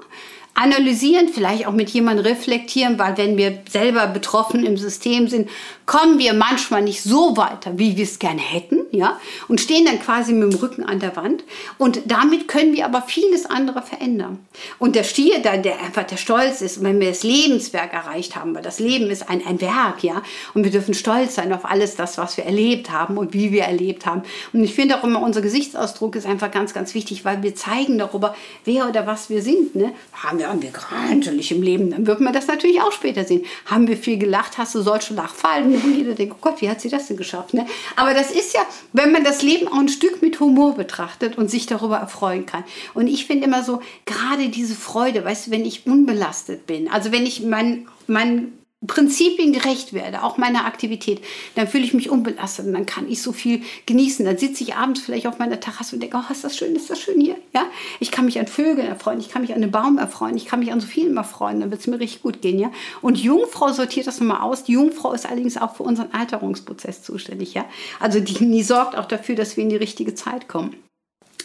analysieren, 0.56 1.28
vielleicht 1.28 1.68
auch 1.68 1.74
mit 1.74 1.90
jemandem 1.90 2.26
reflektieren, 2.26 2.98
weil 2.98 3.18
wenn 3.18 3.36
wir 3.36 3.60
selber 3.70 4.08
betroffen 4.08 4.66
im 4.66 4.78
System 4.78 5.28
sind, 5.28 5.50
kommen 5.86 6.18
wir 6.18 6.34
manchmal 6.34 6.82
nicht 6.82 7.04
so 7.04 7.38
weiter, 7.38 7.78
wie 7.78 7.98
wir 7.98 8.06
es 8.06 8.20
gerne 8.20 8.42
hätten, 8.42 8.80
ja, 8.92 9.20
und 9.50 9.60
stehen 9.60 9.86
dann 9.86 10.00
quasi 10.00 10.34
mit 10.34 10.52
dem 10.52 10.60
Rücken 10.60 10.84
an 10.84 11.00
der 11.00 11.16
Wand. 11.18 11.44
Und 11.78 12.02
damit 12.06 12.48
können 12.48 12.74
wir 12.74 12.86
aber 12.86 13.02
vieles 13.02 13.46
andere 13.46 13.82
verändern. 13.82 14.40
Und 14.80 14.96
der 14.96 15.04
Stier, 15.04 15.40
der, 15.40 15.58
der 15.58 15.82
einfach 15.82 16.04
der 16.04 16.18
Stolz 16.18 16.62
ist, 16.62 16.82
wenn 16.82 17.02
wir 17.02 17.10
das 17.10 17.24
Lebenswerk 17.24 17.94
erreicht 17.94 18.38
haben, 18.38 18.56
weil 18.56 18.64
das 18.64 18.80
Leben 18.80 19.12
ist 19.12 19.30
ein, 19.30 19.46
ein 19.46 19.60
Werk, 19.60 20.04
ja, 20.04 20.24
und 20.54 20.64
wir 20.64 20.72
dürfen 20.72 20.94
stolz 20.94 21.36
sein 21.36 21.52
auf 21.52 21.66
alles 21.66 21.96
das, 21.96 22.18
was 22.18 22.38
wir 22.38 22.46
erlebt 22.46 22.92
haben 22.92 23.18
und 23.18 23.34
wie 23.34 23.52
wir 23.52 23.64
erlebt 23.64 24.06
haben. 24.06 24.24
Und 24.54 24.64
ich 24.64 24.74
finde 24.74 24.98
auch 24.98 25.04
immer, 25.04 25.22
unser 25.22 25.42
Gesichtsausdruck 25.42 26.16
ist 26.16 26.26
einfach 26.26 26.50
ganz, 26.50 26.74
ganz 26.74 26.94
wichtig, 26.94 27.26
weil 27.26 27.44
wir 27.44 27.56
zeigen 27.56 27.98
darüber, 27.98 28.36
wer 28.64 28.88
oder 28.88 29.06
was 29.06 29.30
wir 29.30 29.42
sind. 29.42 29.76
Ne? 29.76 29.92
Haben 30.14 30.40
wir, 30.40 30.45
haben 30.50 30.62
wir 30.62 30.72
grantelig 30.72 31.52
im 31.52 31.62
Leben, 31.62 31.92
dann 31.92 32.08
wird 32.08 32.20
man 32.20 32.34
das 32.34 32.48
natürlich 32.48 32.82
auch 32.82 32.92
später 32.92 33.24
sehen. 33.24 33.46
Haben 33.66 33.88
wir 33.88 33.98
viel 33.98 34.18
gelacht, 34.18 34.58
hast 34.58 34.76
du 34.76 34.82
solche 34.82 35.14
Lachfallen 35.14 35.82
wo 35.84 35.88
jeder 35.90 36.14
denkt, 36.14 36.36
oh 36.38 36.42
Gott, 36.42 36.62
wie 36.62 36.70
hat 36.70 36.82
sie 36.82 36.90
das 36.90 37.08
denn 37.08 37.18
geschafft? 37.18 37.54
Ne? 37.54 37.66
Aber 37.96 38.14
das 38.14 38.32
ist 38.32 38.54
ja, 38.54 38.62
wenn 38.94 39.12
man 39.12 39.24
das 39.24 39.42
Leben 39.42 39.68
auch 39.68 39.80
ein 39.80 39.90
Stück 39.90 40.22
mit 40.22 40.40
Humor 40.40 40.76
betrachtet 40.76 41.38
und 41.38 41.50
sich 41.50 41.66
darüber 41.66 41.98
erfreuen 41.98 42.46
kann. 42.46 42.64
Und 42.94 43.08
ich 43.08 43.26
finde 43.26 43.46
immer 43.46 43.64
so, 43.64 43.82
gerade 44.06 44.50
diese 44.50 44.76
Freude, 44.76 45.24
weißt 45.24 45.48
du, 45.48 45.52
wenn 45.52 45.66
ich 45.66 45.86
unbelastet 45.86 46.66
bin, 46.68 46.90
also 46.90 47.12
wenn 47.12 47.26
ich 47.26 47.42
mein, 47.42 47.88
mein 48.08 48.54
Prinzipien 48.88 49.54
gerecht 49.54 49.94
werde, 49.94 50.24
auch 50.24 50.38
meiner 50.38 50.66
Aktivität, 50.66 51.22
dann 51.56 51.68
fühle 51.68 51.84
ich 51.84 51.94
mich 51.94 52.10
unbelastet 52.10 52.66
und 52.66 52.74
dann 52.74 52.86
kann 52.86 53.10
ich 53.10 53.22
so 53.22 53.32
viel 53.32 53.62
genießen. 53.86 54.26
Dann 54.26 54.38
sitze 54.38 54.64
ich 54.64 54.76
abends 54.76 55.02
vielleicht 55.02 55.28
auf 55.28 55.40
meiner 55.40 55.60
Terrasse 55.60 55.96
und 55.96 56.02
denke, 56.02 56.18
oh, 56.18 56.32
ist 56.32 56.44
das 56.44 56.58
schön, 56.58 56.76
ist 56.76 56.90
das 56.90 57.00
schön 57.00 57.20
hier. 57.20 57.36
Ja? 57.54 57.66
Ich 58.00 58.12
kann 58.12 58.26
mich 58.26 58.40
an 58.40 58.48
Vögeln 58.48 58.88
erfreuen, 58.88 59.20
ich 59.20 59.30
kann 59.30 59.42
mich 59.42 59.54
an 59.54 59.62
einen 59.62 59.72
Baum 59.72 59.98
erfreuen, 59.98 60.38
ich 60.38 60.46
kann 60.46 60.60
mich 60.60 60.72
an 60.72 60.80
so 60.80 60.88
vielen 60.88 61.16
erfreuen, 61.18 61.60
dann 61.60 61.72
wird 61.72 61.82
es 61.82 61.88
mir 61.88 62.00
richtig 62.00 62.22
gut 62.22 62.42
gehen. 62.42 62.60
Ja? 62.60 62.72
Und 63.02 63.18
Jungfrau 63.18 63.72
sortiert 63.72 64.08
das 64.08 64.20
nochmal 64.20 64.42
aus. 64.42 64.64
Die 64.64 64.74
Jungfrau 64.74 65.14
ist 65.14 65.26
allerdings 65.26 65.58
auch 65.58 65.76
für 65.76 65.84
unseren 65.84 66.12
Alterungsprozess 66.14 67.04
zuständig. 67.04 67.54
Ja? 67.54 67.66
Also 68.00 68.20
die, 68.20 68.34
die 68.34 68.64
sorgt 68.64 68.98
auch 68.98 69.06
dafür, 69.06 69.36
dass 69.36 69.58
wir 69.58 69.64
in 69.64 69.70
die 69.70 69.76
richtige 69.76 70.16
Zeit 70.16 70.48
kommen. 70.48 70.76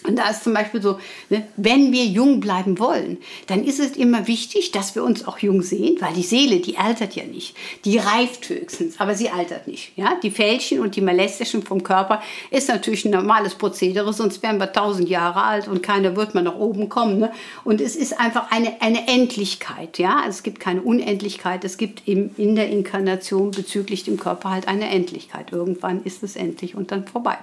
Und 0.04 0.16
da 0.16 0.30
ist 0.30 0.44
zum 0.44 0.54
Beispiel 0.54 0.80
so, 0.80 0.98
ne, 1.28 1.46
wenn 1.56 1.92
wir 1.92 2.04
jung 2.04 2.40
bleiben 2.40 2.78
wollen, 2.78 3.18
dann 3.48 3.64
ist 3.64 3.78
es 3.80 3.96
immer 3.96 4.26
wichtig, 4.26 4.72
dass 4.72 4.94
wir 4.94 5.04
uns 5.04 5.26
auch 5.26 5.38
jung 5.38 5.62
sehen, 5.62 5.96
weil 6.00 6.14
die 6.14 6.22
Seele, 6.22 6.60
die 6.60 6.78
altert 6.78 7.14
ja 7.16 7.24
nicht. 7.24 7.54
Die 7.84 7.98
reift 7.98 8.48
höchstens, 8.48 8.98
aber 8.98 9.14
sie 9.14 9.28
altert 9.28 9.66
nicht. 9.66 9.92
Ja? 9.96 10.14
Die 10.22 10.30
Fältchen 10.30 10.80
und 10.80 10.96
die 10.96 11.02
Molestischen 11.02 11.62
vom 11.62 11.82
Körper 11.82 12.22
ist 12.50 12.68
natürlich 12.68 13.04
ein 13.04 13.10
normales 13.10 13.54
Prozedere, 13.54 14.12
sonst 14.12 14.42
wären 14.42 14.58
wir 14.58 14.72
tausend 14.72 15.08
Jahre 15.08 15.42
alt 15.42 15.68
und 15.68 15.82
keiner 15.82 16.16
wird 16.16 16.34
mal 16.34 16.42
nach 16.42 16.56
oben 16.56 16.88
kommen. 16.88 17.18
Ne? 17.18 17.32
Und 17.64 17.80
es 17.80 17.94
ist 17.94 18.18
einfach 18.18 18.50
eine, 18.50 18.80
eine 18.80 19.06
Endlichkeit. 19.06 19.98
Ja? 19.98 20.24
Es 20.26 20.42
gibt 20.42 20.60
keine 20.60 20.80
Unendlichkeit, 20.80 21.64
es 21.64 21.76
gibt 21.76 22.08
im, 22.08 22.30
in 22.38 22.56
der 22.56 22.70
Inkarnation 22.70 23.50
bezüglich 23.50 24.04
dem 24.04 24.18
Körper 24.18 24.50
halt 24.50 24.66
eine 24.66 24.88
Endlichkeit. 24.88 25.52
Irgendwann 25.52 26.02
ist 26.04 26.22
es 26.22 26.36
endlich 26.36 26.74
und 26.74 26.90
dann 26.90 27.06
vorbei. 27.06 27.36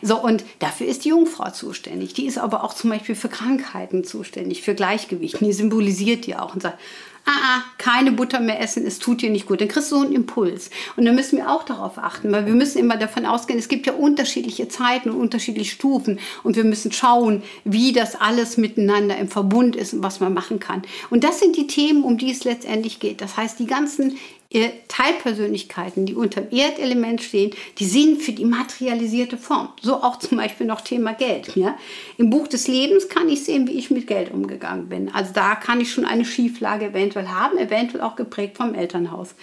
So, 0.00 0.22
und 0.22 0.44
dafür 0.60 0.86
ist 0.86 1.04
die 1.04 1.08
Jungfrau 1.08 1.50
zuständig 1.50 1.87
zuständig. 1.88 2.14
Die 2.14 2.26
ist 2.26 2.38
aber 2.38 2.64
auch 2.64 2.74
zum 2.74 2.90
Beispiel 2.90 3.14
für 3.14 3.28
Krankheiten 3.28 4.04
zuständig, 4.04 4.62
für 4.62 4.74
Gleichgewicht. 4.74 5.40
Die 5.40 5.52
symbolisiert 5.52 6.26
die 6.26 6.36
auch 6.36 6.54
und 6.54 6.62
sagt, 6.62 6.78
ah, 7.24 7.30
ah, 7.30 7.62
keine 7.78 8.12
Butter 8.12 8.40
mehr 8.40 8.60
essen, 8.60 8.86
es 8.86 8.98
tut 8.98 9.22
dir 9.22 9.30
nicht 9.30 9.46
gut. 9.46 9.60
Dann 9.60 9.68
kriegst 9.68 9.90
du 9.92 9.96
so 9.96 10.02
einen 10.02 10.14
Impuls. 10.14 10.70
Und 10.96 11.04
dann 11.04 11.14
müssen 11.14 11.38
wir 11.38 11.50
auch 11.50 11.64
darauf 11.64 11.98
achten, 11.98 12.30
weil 12.32 12.46
wir 12.46 12.54
müssen 12.54 12.78
immer 12.78 12.96
davon 12.96 13.26
ausgehen, 13.26 13.58
es 13.58 13.68
gibt 13.68 13.86
ja 13.86 13.94
unterschiedliche 13.94 14.68
Zeiten 14.68 15.10
und 15.10 15.20
unterschiedliche 15.20 15.74
Stufen 15.74 16.18
und 16.42 16.56
wir 16.56 16.64
müssen 16.64 16.92
schauen, 16.92 17.42
wie 17.64 17.92
das 17.92 18.20
alles 18.20 18.56
miteinander 18.56 19.16
im 19.16 19.28
Verbund 19.28 19.76
ist 19.76 19.94
und 19.94 20.02
was 20.02 20.20
man 20.20 20.34
machen 20.34 20.58
kann. 20.58 20.82
Und 21.10 21.24
das 21.24 21.40
sind 21.40 21.56
die 21.56 21.66
Themen, 21.66 22.02
um 22.02 22.18
die 22.18 22.30
es 22.30 22.44
letztendlich 22.44 23.00
geht. 23.00 23.20
Das 23.20 23.36
heißt, 23.36 23.58
die 23.58 23.66
ganzen 23.66 24.16
Teilpersönlichkeiten, 24.50 26.06
die 26.06 26.14
unter 26.14 26.40
dem 26.40 26.58
Erdelement 26.58 27.22
stehen, 27.22 27.50
die 27.78 27.84
sind 27.84 28.22
für 28.22 28.32
die 28.32 28.46
materialisierte 28.46 29.36
Form. 29.36 29.68
So 29.82 30.02
auch 30.02 30.18
zum 30.18 30.38
Beispiel 30.38 30.66
noch 30.66 30.80
Thema 30.80 31.12
Geld. 31.12 31.54
Ja? 31.54 31.76
Im 32.16 32.30
Buch 32.30 32.48
des 32.48 32.66
Lebens 32.66 33.10
kann 33.10 33.28
ich 33.28 33.44
sehen, 33.44 33.68
wie 33.68 33.78
ich 33.78 33.90
mit 33.90 34.06
Geld 34.06 34.32
umgegangen 34.32 34.88
bin. 34.88 35.14
Also 35.14 35.32
da 35.34 35.54
kann 35.54 35.82
ich 35.82 35.92
schon 35.92 36.06
eine 36.06 36.24
Schieflage 36.24 36.86
eventuell 36.86 37.28
haben, 37.28 37.58
eventuell 37.58 38.02
auch 38.02 38.16
geprägt 38.16 38.56
vom 38.56 38.74
Elternhaus. 38.74 39.34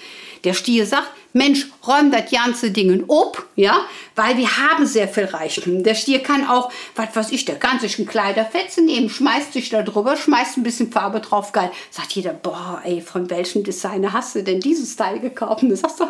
Der 0.43 0.53
Stier 0.53 0.87
sagt, 0.87 1.11
Mensch, 1.33 1.67
räum 1.85 2.11
das 2.11 2.31
ganze 2.31 2.71
Ding 2.71 3.03
ob, 3.07 3.45
ja, 3.55 3.85
weil 4.15 4.37
wir 4.37 4.57
haben 4.57 4.85
sehr 4.85 5.09
viel 5.09 5.25
Reichtum. 5.25 5.83
Der 5.83 5.93
Stier 5.93 6.19
kann 6.19 6.47
auch, 6.47 6.71
was 6.95 7.13
weiß 7.13 7.31
ich, 7.31 7.43
der 7.43 7.55
kann 7.55 7.79
sich 7.79 7.99
ein 7.99 8.05
Kleiderfetzen 8.05 8.85
nehmen, 8.85 9.09
schmeißt 9.09 9.51
sich 9.51 9.69
da 9.69 9.81
drüber, 9.81 10.15
schmeißt 10.15 10.57
ein 10.57 10.63
bisschen 10.63 10.91
Farbe 10.91 11.19
drauf, 11.19 11.51
geil. 11.51 11.71
Sagt 11.91 12.13
jeder, 12.13 12.31
boah, 12.31 12.81
ey, 12.85 13.01
von 13.01 13.29
welchem 13.29 13.63
Designer 13.63 14.13
hast 14.13 14.35
du 14.35 14.43
denn 14.43 14.61
dieses 14.61 14.94
Style 14.95 15.19
gekauft? 15.19 15.63
Und 15.63 15.69
du 15.69 15.75
sagst 15.75 15.99
du, 15.99 16.05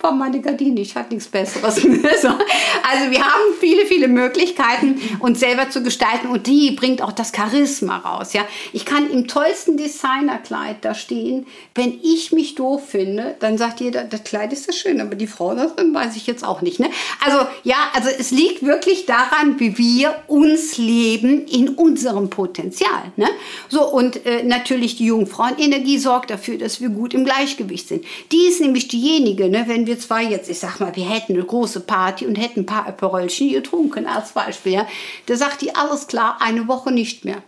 war 0.00 0.12
meine 0.12 0.40
Gardine, 0.40 0.80
ich 0.80 0.96
hatte 0.96 1.14
nichts 1.14 1.28
Besseres. 1.28 1.76
also 1.84 3.10
wir 3.10 3.24
haben 3.24 3.54
viele, 3.60 3.86
viele 3.86 4.08
Möglichkeiten, 4.08 5.00
uns 5.20 5.40
selber 5.40 5.70
zu 5.70 5.82
gestalten 5.82 6.28
und 6.28 6.46
die 6.46 6.72
bringt 6.72 7.02
auch 7.02 7.12
das 7.12 7.32
Charisma 7.34 7.98
raus, 7.98 8.32
ja. 8.32 8.46
Ich 8.72 8.84
kann 8.84 9.10
im 9.10 9.28
tollsten 9.28 9.76
Designerkleid 9.76 10.78
da 10.82 10.94
stehen, 10.94 11.46
wenn 11.74 11.98
ich 12.02 12.32
mich 12.32 12.54
doof 12.54 12.88
finde, 12.88 13.36
dann 13.40 13.58
sagt 13.58 13.80
jeder, 13.80 14.04
das 14.04 14.24
Kleid 14.24 14.52
ist 14.52 14.68
das 14.68 14.76
schön, 14.76 15.00
aber 15.00 15.14
die 15.14 15.26
Frau 15.26 15.54
da 15.54 15.66
drin 15.66 15.94
weiß 15.94 16.16
ich 16.16 16.26
jetzt 16.26 16.44
auch 16.44 16.62
nicht. 16.62 16.80
Ne? 16.80 16.90
Also 17.24 17.46
ja, 17.64 17.76
also 17.94 18.08
es 18.08 18.30
liegt 18.30 18.64
wirklich 18.64 19.06
daran, 19.06 19.58
wie 19.60 19.78
wir 19.78 20.14
uns 20.26 20.78
leben 20.78 21.46
in 21.46 21.70
unserem 21.70 22.30
Potenzial. 22.30 23.12
Ne? 23.16 23.28
So 23.68 23.88
und 23.88 24.24
äh, 24.26 24.42
natürlich 24.42 24.96
die 24.96 25.06
Jungfrauenenergie 25.06 25.98
sorgt 25.98 26.30
dafür, 26.30 26.58
dass 26.58 26.80
wir 26.80 26.88
gut 26.88 27.14
im 27.14 27.24
Gleichgewicht 27.24 27.88
sind. 27.88 28.04
Die 28.30 28.46
ist 28.46 28.60
nämlich 28.60 28.88
diejenige, 28.88 29.48
ne, 29.48 29.64
wenn 29.66 29.86
wir 29.86 29.98
zwar 29.98 30.20
jetzt, 30.20 30.48
ich 30.48 30.58
sag 30.58 30.80
mal, 30.80 30.94
wir 30.94 31.08
hätten 31.08 31.34
eine 31.34 31.44
große 31.44 31.80
Party 31.80 32.26
und 32.26 32.36
hätten 32.36 32.60
ein 32.60 32.66
paar 32.66 32.86
Aperolchen 32.86 33.52
getrunken 33.52 34.06
als 34.06 34.32
Beispiel, 34.32 34.72
ja, 34.72 34.86
da 35.26 35.36
sagt 35.36 35.62
die 35.62 35.74
alles 35.74 36.06
klar, 36.06 36.36
eine 36.40 36.68
Woche 36.68 36.92
nicht 36.92 37.24
mehr. 37.24 37.42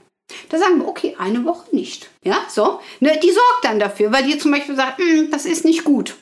Da 0.48 0.58
sagen 0.58 0.78
wir, 0.78 0.88
okay, 0.88 1.14
eine 1.18 1.44
Woche 1.44 1.74
nicht. 1.74 2.08
Ja, 2.22 2.38
so. 2.48 2.80
Ne, 3.00 3.18
die 3.22 3.30
sorgt 3.30 3.64
dann 3.64 3.78
dafür, 3.78 4.12
weil 4.12 4.24
die 4.24 4.38
zum 4.38 4.52
Beispiel 4.52 4.76
sagt, 4.76 4.98
hm, 4.98 5.30
das 5.30 5.44
ist 5.44 5.64
nicht 5.64 5.84
gut. 5.84 6.16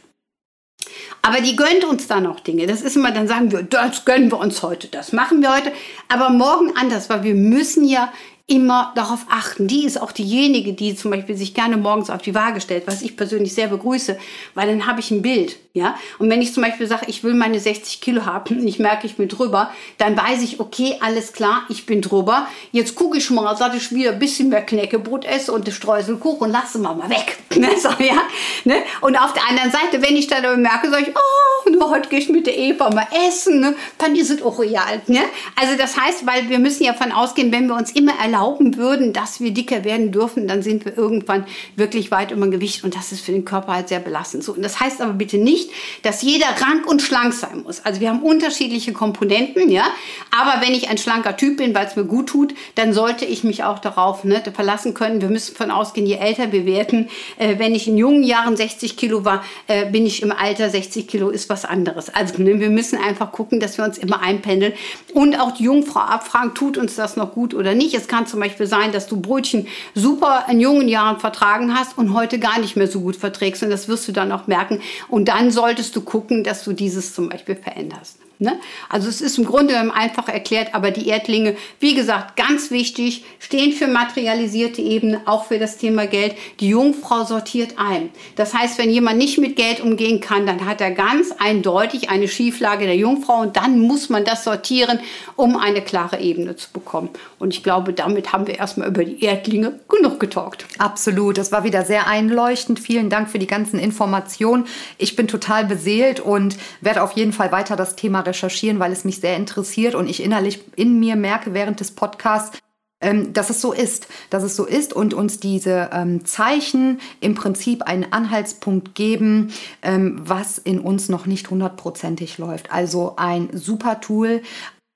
Aber 1.22 1.40
die 1.40 1.54
gönnt 1.54 1.84
uns 1.84 2.08
dann 2.08 2.26
auch 2.26 2.40
Dinge. 2.40 2.66
Das 2.66 2.82
ist 2.82 2.96
immer, 2.96 3.12
dann 3.12 3.28
sagen 3.28 3.52
wir, 3.52 3.62
das 3.62 4.04
gönnen 4.04 4.30
wir 4.32 4.38
uns 4.38 4.62
heute, 4.62 4.88
das 4.88 5.12
machen 5.12 5.40
wir 5.40 5.54
heute. 5.54 5.72
Aber 6.08 6.30
morgen 6.30 6.76
anders, 6.76 7.08
weil 7.10 7.22
wir 7.22 7.34
müssen 7.34 7.84
ja 7.84 8.12
immer 8.46 8.92
darauf 8.96 9.26
achten. 9.30 9.68
Die 9.68 9.84
ist 9.84 10.00
auch 10.00 10.12
diejenige, 10.12 10.72
die 10.72 10.96
zum 10.96 11.10
Beispiel 11.10 11.36
sich 11.36 11.54
gerne 11.54 11.76
morgens 11.76 12.10
auf 12.10 12.22
die 12.22 12.34
Waage 12.34 12.60
stellt, 12.60 12.86
was 12.86 13.02
ich 13.02 13.16
persönlich 13.16 13.54
sehr 13.54 13.68
begrüße, 13.68 14.18
weil 14.54 14.68
dann 14.68 14.86
habe 14.86 15.00
ich 15.00 15.10
ein 15.10 15.22
Bild. 15.22 15.56
Ja? 15.74 15.94
Und 16.18 16.28
wenn 16.28 16.42
ich 16.42 16.52
zum 16.52 16.62
Beispiel 16.62 16.86
sage, 16.86 17.06
ich 17.06 17.22
will 17.24 17.34
meine 17.34 17.60
60 17.60 18.00
Kilo 18.00 18.26
haben 18.26 18.60
und 18.60 18.66
ich 18.66 18.78
merke, 18.78 19.06
ich 19.06 19.16
bin 19.16 19.28
drüber, 19.28 19.70
dann 19.96 20.16
weiß 20.16 20.42
ich, 20.42 20.60
okay, 20.60 20.96
alles 21.00 21.32
klar, 21.32 21.62
ich 21.68 21.86
bin 21.86 22.02
drüber. 22.02 22.46
Jetzt 22.72 22.94
gucke 22.94 23.18
ich 23.18 23.30
mal, 23.30 23.54
dass 23.54 23.74
ich 23.74 23.92
wieder 23.92 24.12
ein 24.12 24.18
bisschen 24.18 24.48
mehr 24.48 24.62
Knäckebrot 24.62 25.24
esse 25.24 25.52
und 25.52 25.68
Streuselkuchen 25.68 26.50
lasse 26.50 26.78
mal 26.78 26.94
mal 26.94 27.10
weg. 27.10 27.38
Ne? 27.52 27.68
So, 27.78 27.90
ja? 28.02 28.22
ne? 28.64 28.76
Und 29.02 29.14
auf 29.14 29.34
der 29.34 29.46
anderen 29.46 29.70
Seite, 29.70 30.02
wenn 30.02 30.16
ich 30.16 30.26
dann 30.26 30.62
merke, 30.62 30.90
sage 30.90 31.10
ich, 31.10 31.14
oh, 31.14 31.70
nur 31.70 31.90
heute 31.90 32.08
gehe 32.08 32.18
ich 32.18 32.28
mit 32.30 32.46
der 32.46 32.58
Eva 32.58 32.90
mal 32.90 33.06
essen, 33.28 33.60
ne? 33.60 33.76
dann 33.98 34.16
ist 34.16 34.30
es 34.30 34.42
auch 34.42 34.58
real. 34.58 35.02
Ne? 35.06 35.20
Also 35.54 35.76
das 35.76 35.96
heißt, 36.00 36.26
weil 36.26 36.48
wir 36.48 36.58
müssen 36.58 36.82
ja 36.82 36.94
von 36.94 37.12
ausgehen, 37.12 37.52
wenn 37.52 37.66
wir 37.66 37.76
uns 37.76 37.92
immer 37.92 38.12
erleben, 38.18 38.31
erlauben 38.32 38.76
würden, 38.76 39.12
dass 39.12 39.40
wir 39.40 39.50
dicker 39.52 39.84
werden 39.84 40.10
dürfen, 40.10 40.48
dann 40.48 40.62
sind 40.62 40.84
wir 40.84 40.96
irgendwann 40.96 41.44
wirklich 41.76 42.10
weit 42.10 42.30
über 42.30 42.48
Gewicht 42.48 42.82
und 42.82 42.96
das 42.96 43.12
ist 43.12 43.24
für 43.24 43.32
den 43.32 43.44
Körper 43.44 43.74
halt 43.74 43.88
sehr 43.88 44.00
belastend. 44.00 44.42
So, 44.42 44.52
und 44.52 44.62
das 44.62 44.80
heißt 44.80 45.00
aber 45.00 45.12
bitte 45.12 45.38
nicht, 45.38 45.70
dass 46.02 46.22
jeder 46.22 46.46
rank 46.46 46.86
und 46.86 47.02
schlank 47.02 47.34
sein 47.34 47.62
muss. 47.62 47.84
Also 47.84 48.00
wir 48.00 48.08
haben 48.08 48.22
unterschiedliche 48.22 48.92
Komponenten, 48.92 49.70
ja. 49.70 49.84
Aber 50.30 50.64
wenn 50.64 50.74
ich 50.74 50.88
ein 50.88 50.98
schlanker 50.98 51.36
Typ 51.36 51.58
bin, 51.58 51.74
weil 51.74 51.86
es 51.86 51.96
mir 51.96 52.04
gut 52.04 52.28
tut, 52.28 52.54
dann 52.74 52.92
sollte 52.92 53.24
ich 53.24 53.44
mich 53.44 53.64
auch 53.64 53.78
darauf 53.78 54.24
ne, 54.24 54.42
verlassen 54.54 54.94
können. 54.94 55.20
Wir 55.20 55.28
müssen 55.28 55.54
von 55.54 55.70
ausgehen, 55.70 56.06
je 56.06 56.16
älter 56.16 56.52
wir 56.52 56.64
werden, 56.64 57.08
äh, 57.38 57.58
wenn 57.58 57.74
ich 57.74 57.86
in 57.86 57.98
jungen 57.98 58.22
Jahren 58.22 58.56
60 58.56 58.96
Kilo 58.96 59.24
war, 59.24 59.44
äh, 59.66 59.90
bin 59.90 60.06
ich 60.06 60.22
im 60.22 60.32
Alter 60.32 60.70
60 60.70 61.06
Kilo 61.06 61.28
ist 61.28 61.48
was 61.48 61.64
anderes. 61.64 62.08
Also 62.08 62.42
ne, 62.42 62.58
wir 62.60 62.70
müssen 62.70 62.98
einfach 62.98 63.30
gucken, 63.32 63.60
dass 63.60 63.76
wir 63.76 63.84
uns 63.84 63.98
immer 63.98 64.22
einpendeln 64.22 64.72
und 65.12 65.38
auch 65.38 65.52
die 65.52 65.64
Jungfrau 65.64 66.00
abfragen, 66.00 66.54
tut 66.54 66.78
uns 66.78 66.96
das 66.96 67.16
noch 67.16 67.32
gut 67.32 67.52
oder 67.54 67.74
nicht. 67.74 67.94
Es 67.94 68.08
kann 68.08 68.21
zum 68.26 68.40
Beispiel 68.40 68.66
sein, 68.66 68.92
dass 68.92 69.06
du 69.06 69.20
Brötchen 69.20 69.66
super 69.94 70.46
in 70.50 70.60
jungen 70.60 70.88
Jahren 70.88 71.20
vertragen 71.20 71.74
hast 71.74 71.96
und 71.98 72.14
heute 72.14 72.38
gar 72.38 72.58
nicht 72.58 72.76
mehr 72.76 72.88
so 72.88 73.00
gut 73.00 73.16
verträgst 73.16 73.62
und 73.62 73.70
das 73.70 73.88
wirst 73.88 74.08
du 74.08 74.12
dann 74.12 74.32
auch 74.32 74.46
merken. 74.46 74.80
Und 75.08 75.28
dann 75.28 75.50
solltest 75.50 75.94
du 75.96 76.00
gucken, 76.00 76.44
dass 76.44 76.64
du 76.64 76.72
dieses 76.72 77.14
zum 77.14 77.28
Beispiel 77.28 77.56
veränderst. 77.56 78.18
Ne? 78.42 78.58
Also 78.88 79.08
es 79.08 79.20
ist 79.20 79.38
im 79.38 79.44
Grunde 79.44 79.78
einfach 79.94 80.28
erklärt, 80.28 80.74
aber 80.74 80.90
die 80.90 81.06
Erdlinge, 81.06 81.54
wie 81.78 81.94
gesagt, 81.94 82.34
ganz 82.34 82.72
wichtig, 82.72 83.24
stehen 83.38 83.72
für 83.72 83.86
materialisierte 83.86 84.82
Ebene, 84.82 85.20
auch 85.26 85.44
für 85.44 85.60
das 85.60 85.78
Thema 85.78 86.08
Geld. 86.08 86.34
Die 86.58 86.70
Jungfrau 86.70 87.24
sortiert 87.24 87.74
ein. 87.76 88.10
Das 88.34 88.52
heißt, 88.52 88.78
wenn 88.78 88.90
jemand 88.90 89.18
nicht 89.18 89.38
mit 89.38 89.54
Geld 89.54 89.80
umgehen 89.80 90.20
kann, 90.20 90.44
dann 90.44 90.66
hat 90.66 90.80
er 90.80 90.90
ganz 90.90 91.32
eindeutig 91.38 92.10
eine 92.10 92.26
Schieflage 92.26 92.86
der 92.86 92.96
Jungfrau 92.96 93.42
und 93.42 93.56
dann 93.56 93.78
muss 93.78 94.08
man 94.08 94.24
das 94.24 94.42
sortieren, 94.42 94.98
um 95.36 95.56
eine 95.56 95.80
klare 95.80 96.18
Ebene 96.18 96.56
zu 96.56 96.72
bekommen. 96.72 97.10
Und 97.38 97.54
ich 97.54 97.62
glaube, 97.62 97.92
damit 97.92 98.32
haben 98.32 98.48
wir 98.48 98.58
erstmal 98.58 98.88
über 98.88 99.04
die 99.04 99.22
Erdlinge 99.22 99.78
genug 99.88 100.18
getalkt. 100.18 100.66
Absolut, 100.78 101.38
das 101.38 101.52
war 101.52 101.62
wieder 101.62 101.84
sehr 101.84 102.08
einleuchtend. 102.08 102.80
Vielen 102.80 103.08
Dank 103.08 103.30
für 103.30 103.38
die 103.38 103.46
ganzen 103.46 103.78
Informationen. 103.78 104.64
Ich 104.98 105.14
bin 105.14 105.28
total 105.28 105.64
beseelt 105.64 106.18
und 106.18 106.56
werde 106.80 107.04
auf 107.04 107.12
jeden 107.12 107.32
Fall 107.32 107.52
weiter 107.52 107.76
das 107.76 107.94
Thema 107.94 108.18
recherchieren, 108.20 108.31
weil 108.78 108.92
es 108.92 109.04
mich 109.04 109.20
sehr 109.20 109.36
interessiert 109.36 109.94
und 109.94 110.08
ich 110.08 110.22
innerlich 110.22 110.60
in 110.76 110.98
mir 111.00 111.16
merke 111.16 111.54
während 111.54 111.80
des 111.80 111.90
Podcasts, 111.90 112.58
ähm, 113.02 113.32
dass 113.32 113.50
es 113.50 113.60
so 113.60 113.72
ist, 113.72 114.06
dass 114.30 114.44
es 114.44 114.56
so 114.56 114.64
ist 114.64 114.92
und 114.92 115.12
uns 115.12 115.40
diese 115.40 115.90
ähm, 115.92 116.24
Zeichen 116.24 117.00
im 117.20 117.34
Prinzip 117.34 117.82
einen 117.82 118.12
Anhaltspunkt 118.12 118.94
geben, 118.94 119.52
ähm, 119.82 120.20
was 120.22 120.56
in 120.58 120.78
uns 120.78 121.08
noch 121.08 121.26
nicht 121.26 121.50
hundertprozentig 121.50 122.38
läuft. 122.38 122.72
Also 122.72 123.14
ein 123.16 123.50
super 123.52 124.00
Tool. 124.00 124.42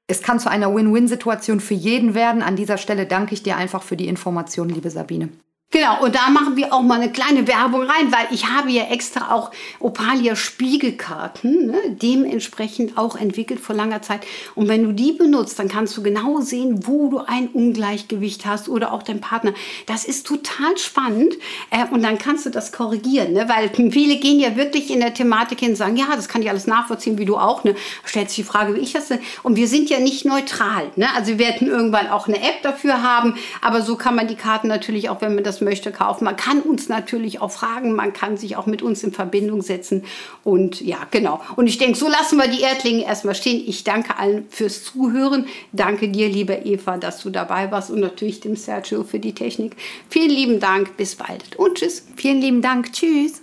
Es 0.06 0.22
kann 0.22 0.38
zu 0.38 0.48
einer 0.48 0.72
Win-Win-Situation 0.72 1.58
für 1.58 1.74
jeden 1.74 2.14
werden. 2.14 2.42
An 2.42 2.54
dieser 2.54 2.78
Stelle 2.78 3.06
danke 3.06 3.34
ich 3.34 3.42
dir 3.42 3.56
einfach 3.56 3.82
für 3.82 3.96
die 3.96 4.06
Information, 4.06 4.68
liebe 4.68 4.90
Sabine. 4.90 5.30
Genau, 5.76 6.02
und 6.02 6.14
da 6.14 6.30
machen 6.30 6.56
wir 6.56 6.72
auch 6.72 6.80
mal 6.80 6.94
eine 6.94 7.12
kleine 7.12 7.46
Werbung 7.46 7.82
rein, 7.82 8.10
weil 8.10 8.28
ich 8.30 8.46
habe 8.46 8.70
ja 8.70 8.84
extra 8.84 9.34
auch 9.34 9.50
Opalia 9.78 10.34
Spiegelkarten, 10.34 11.66
ne, 11.66 11.76
dementsprechend 11.88 12.96
auch 12.96 13.14
entwickelt 13.14 13.60
vor 13.60 13.76
langer 13.76 14.00
Zeit. 14.00 14.26
Und 14.54 14.68
wenn 14.68 14.84
du 14.84 14.92
die 14.92 15.12
benutzt, 15.12 15.58
dann 15.58 15.68
kannst 15.68 15.94
du 15.98 16.02
genau 16.02 16.40
sehen, 16.40 16.86
wo 16.86 17.10
du 17.10 17.18
ein 17.18 17.48
Ungleichgewicht 17.48 18.46
hast 18.46 18.70
oder 18.70 18.90
auch 18.90 19.02
dein 19.02 19.20
Partner. 19.20 19.52
Das 19.84 20.06
ist 20.06 20.26
total 20.26 20.78
spannend 20.78 21.34
äh, 21.70 21.84
und 21.90 22.02
dann 22.02 22.16
kannst 22.16 22.46
du 22.46 22.50
das 22.50 22.72
korrigieren, 22.72 23.34
ne, 23.34 23.46
weil 23.46 23.68
viele 23.90 24.16
gehen 24.16 24.40
ja 24.40 24.56
wirklich 24.56 24.90
in 24.90 25.00
der 25.00 25.12
Thematik 25.12 25.60
hin 25.60 25.70
und 25.70 25.76
sagen, 25.76 25.98
ja, 25.98 26.06
das 26.16 26.28
kann 26.28 26.40
ich 26.40 26.48
alles 26.48 26.66
nachvollziehen, 26.66 27.18
wie 27.18 27.26
du 27.26 27.36
auch. 27.36 27.64
Ne. 27.64 27.74
Stellt 28.06 28.30
sich 28.30 28.36
die 28.36 28.44
Frage, 28.44 28.74
wie 28.76 28.80
ich 28.80 28.94
das 28.94 29.08
denn? 29.08 29.18
Und 29.42 29.56
wir 29.56 29.68
sind 29.68 29.90
ja 29.90 30.00
nicht 30.00 30.24
neutral. 30.24 30.90
Ne? 30.96 31.06
Also 31.14 31.32
wir 31.32 31.38
werden 31.38 31.68
irgendwann 31.68 32.08
auch 32.08 32.28
eine 32.28 32.38
App 32.38 32.62
dafür 32.62 33.02
haben, 33.02 33.34
aber 33.60 33.82
so 33.82 33.96
kann 33.96 34.14
man 34.14 34.26
die 34.26 34.36
Karten 34.36 34.68
natürlich 34.68 35.10
auch, 35.10 35.20
wenn 35.20 35.34
man 35.34 35.44
das 35.44 35.56
das 35.56 35.65
möchte, 35.66 35.92
kaufen. 35.92 36.24
Man 36.24 36.36
kann 36.36 36.62
uns 36.62 36.88
natürlich 36.88 37.42
auch 37.42 37.50
fragen, 37.50 37.94
man 37.94 38.14
kann 38.14 38.38
sich 38.38 38.56
auch 38.56 38.64
mit 38.64 38.80
uns 38.80 39.02
in 39.02 39.12
Verbindung 39.12 39.60
setzen. 39.60 40.04
Und 40.44 40.80
ja, 40.80 40.98
genau. 41.10 41.42
Und 41.56 41.66
ich 41.66 41.76
denke, 41.76 41.98
so 41.98 42.08
lassen 42.08 42.38
wir 42.38 42.48
die 42.48 42.62
Erdlinge 42.62 43.04
erstmal 43.04 43.34
stehen. 43.34 43.62
Ich 43.66 43.84
danke 43.84 44.18
allen 44.18 44.46
fürs 44.48 44.84
Zuhören. 44.84 45.46
Danke 45.72 46.08
dir, 46.08 46.28
liebe 46.28 46.54
Eva, 46.54 46.96
dass 46.96 47.22
du 47.22 47.30
dabei 47.30 47.70
warst 47.70 47.90
und 47.90 48.00
natürlich 48.00 48.40
dem 48.40 48.56
Sergio 48.56 49.04
für 49.04 49.18
die 49.18 49.34
Technik. 49.34 49.76
Vielen 50.08 50.30
lieben 50.30 50.60
Dank. 50.60 50.96
Bis 50.96 51.16
bald 51.16 51.56
und 51.56 51.78
tschüss. 51.78 52.06
Vielen 52.16 52.40
lieben 52.40 52.62
Dank. 52.62 52.92
Tschüss. 52.92 53.42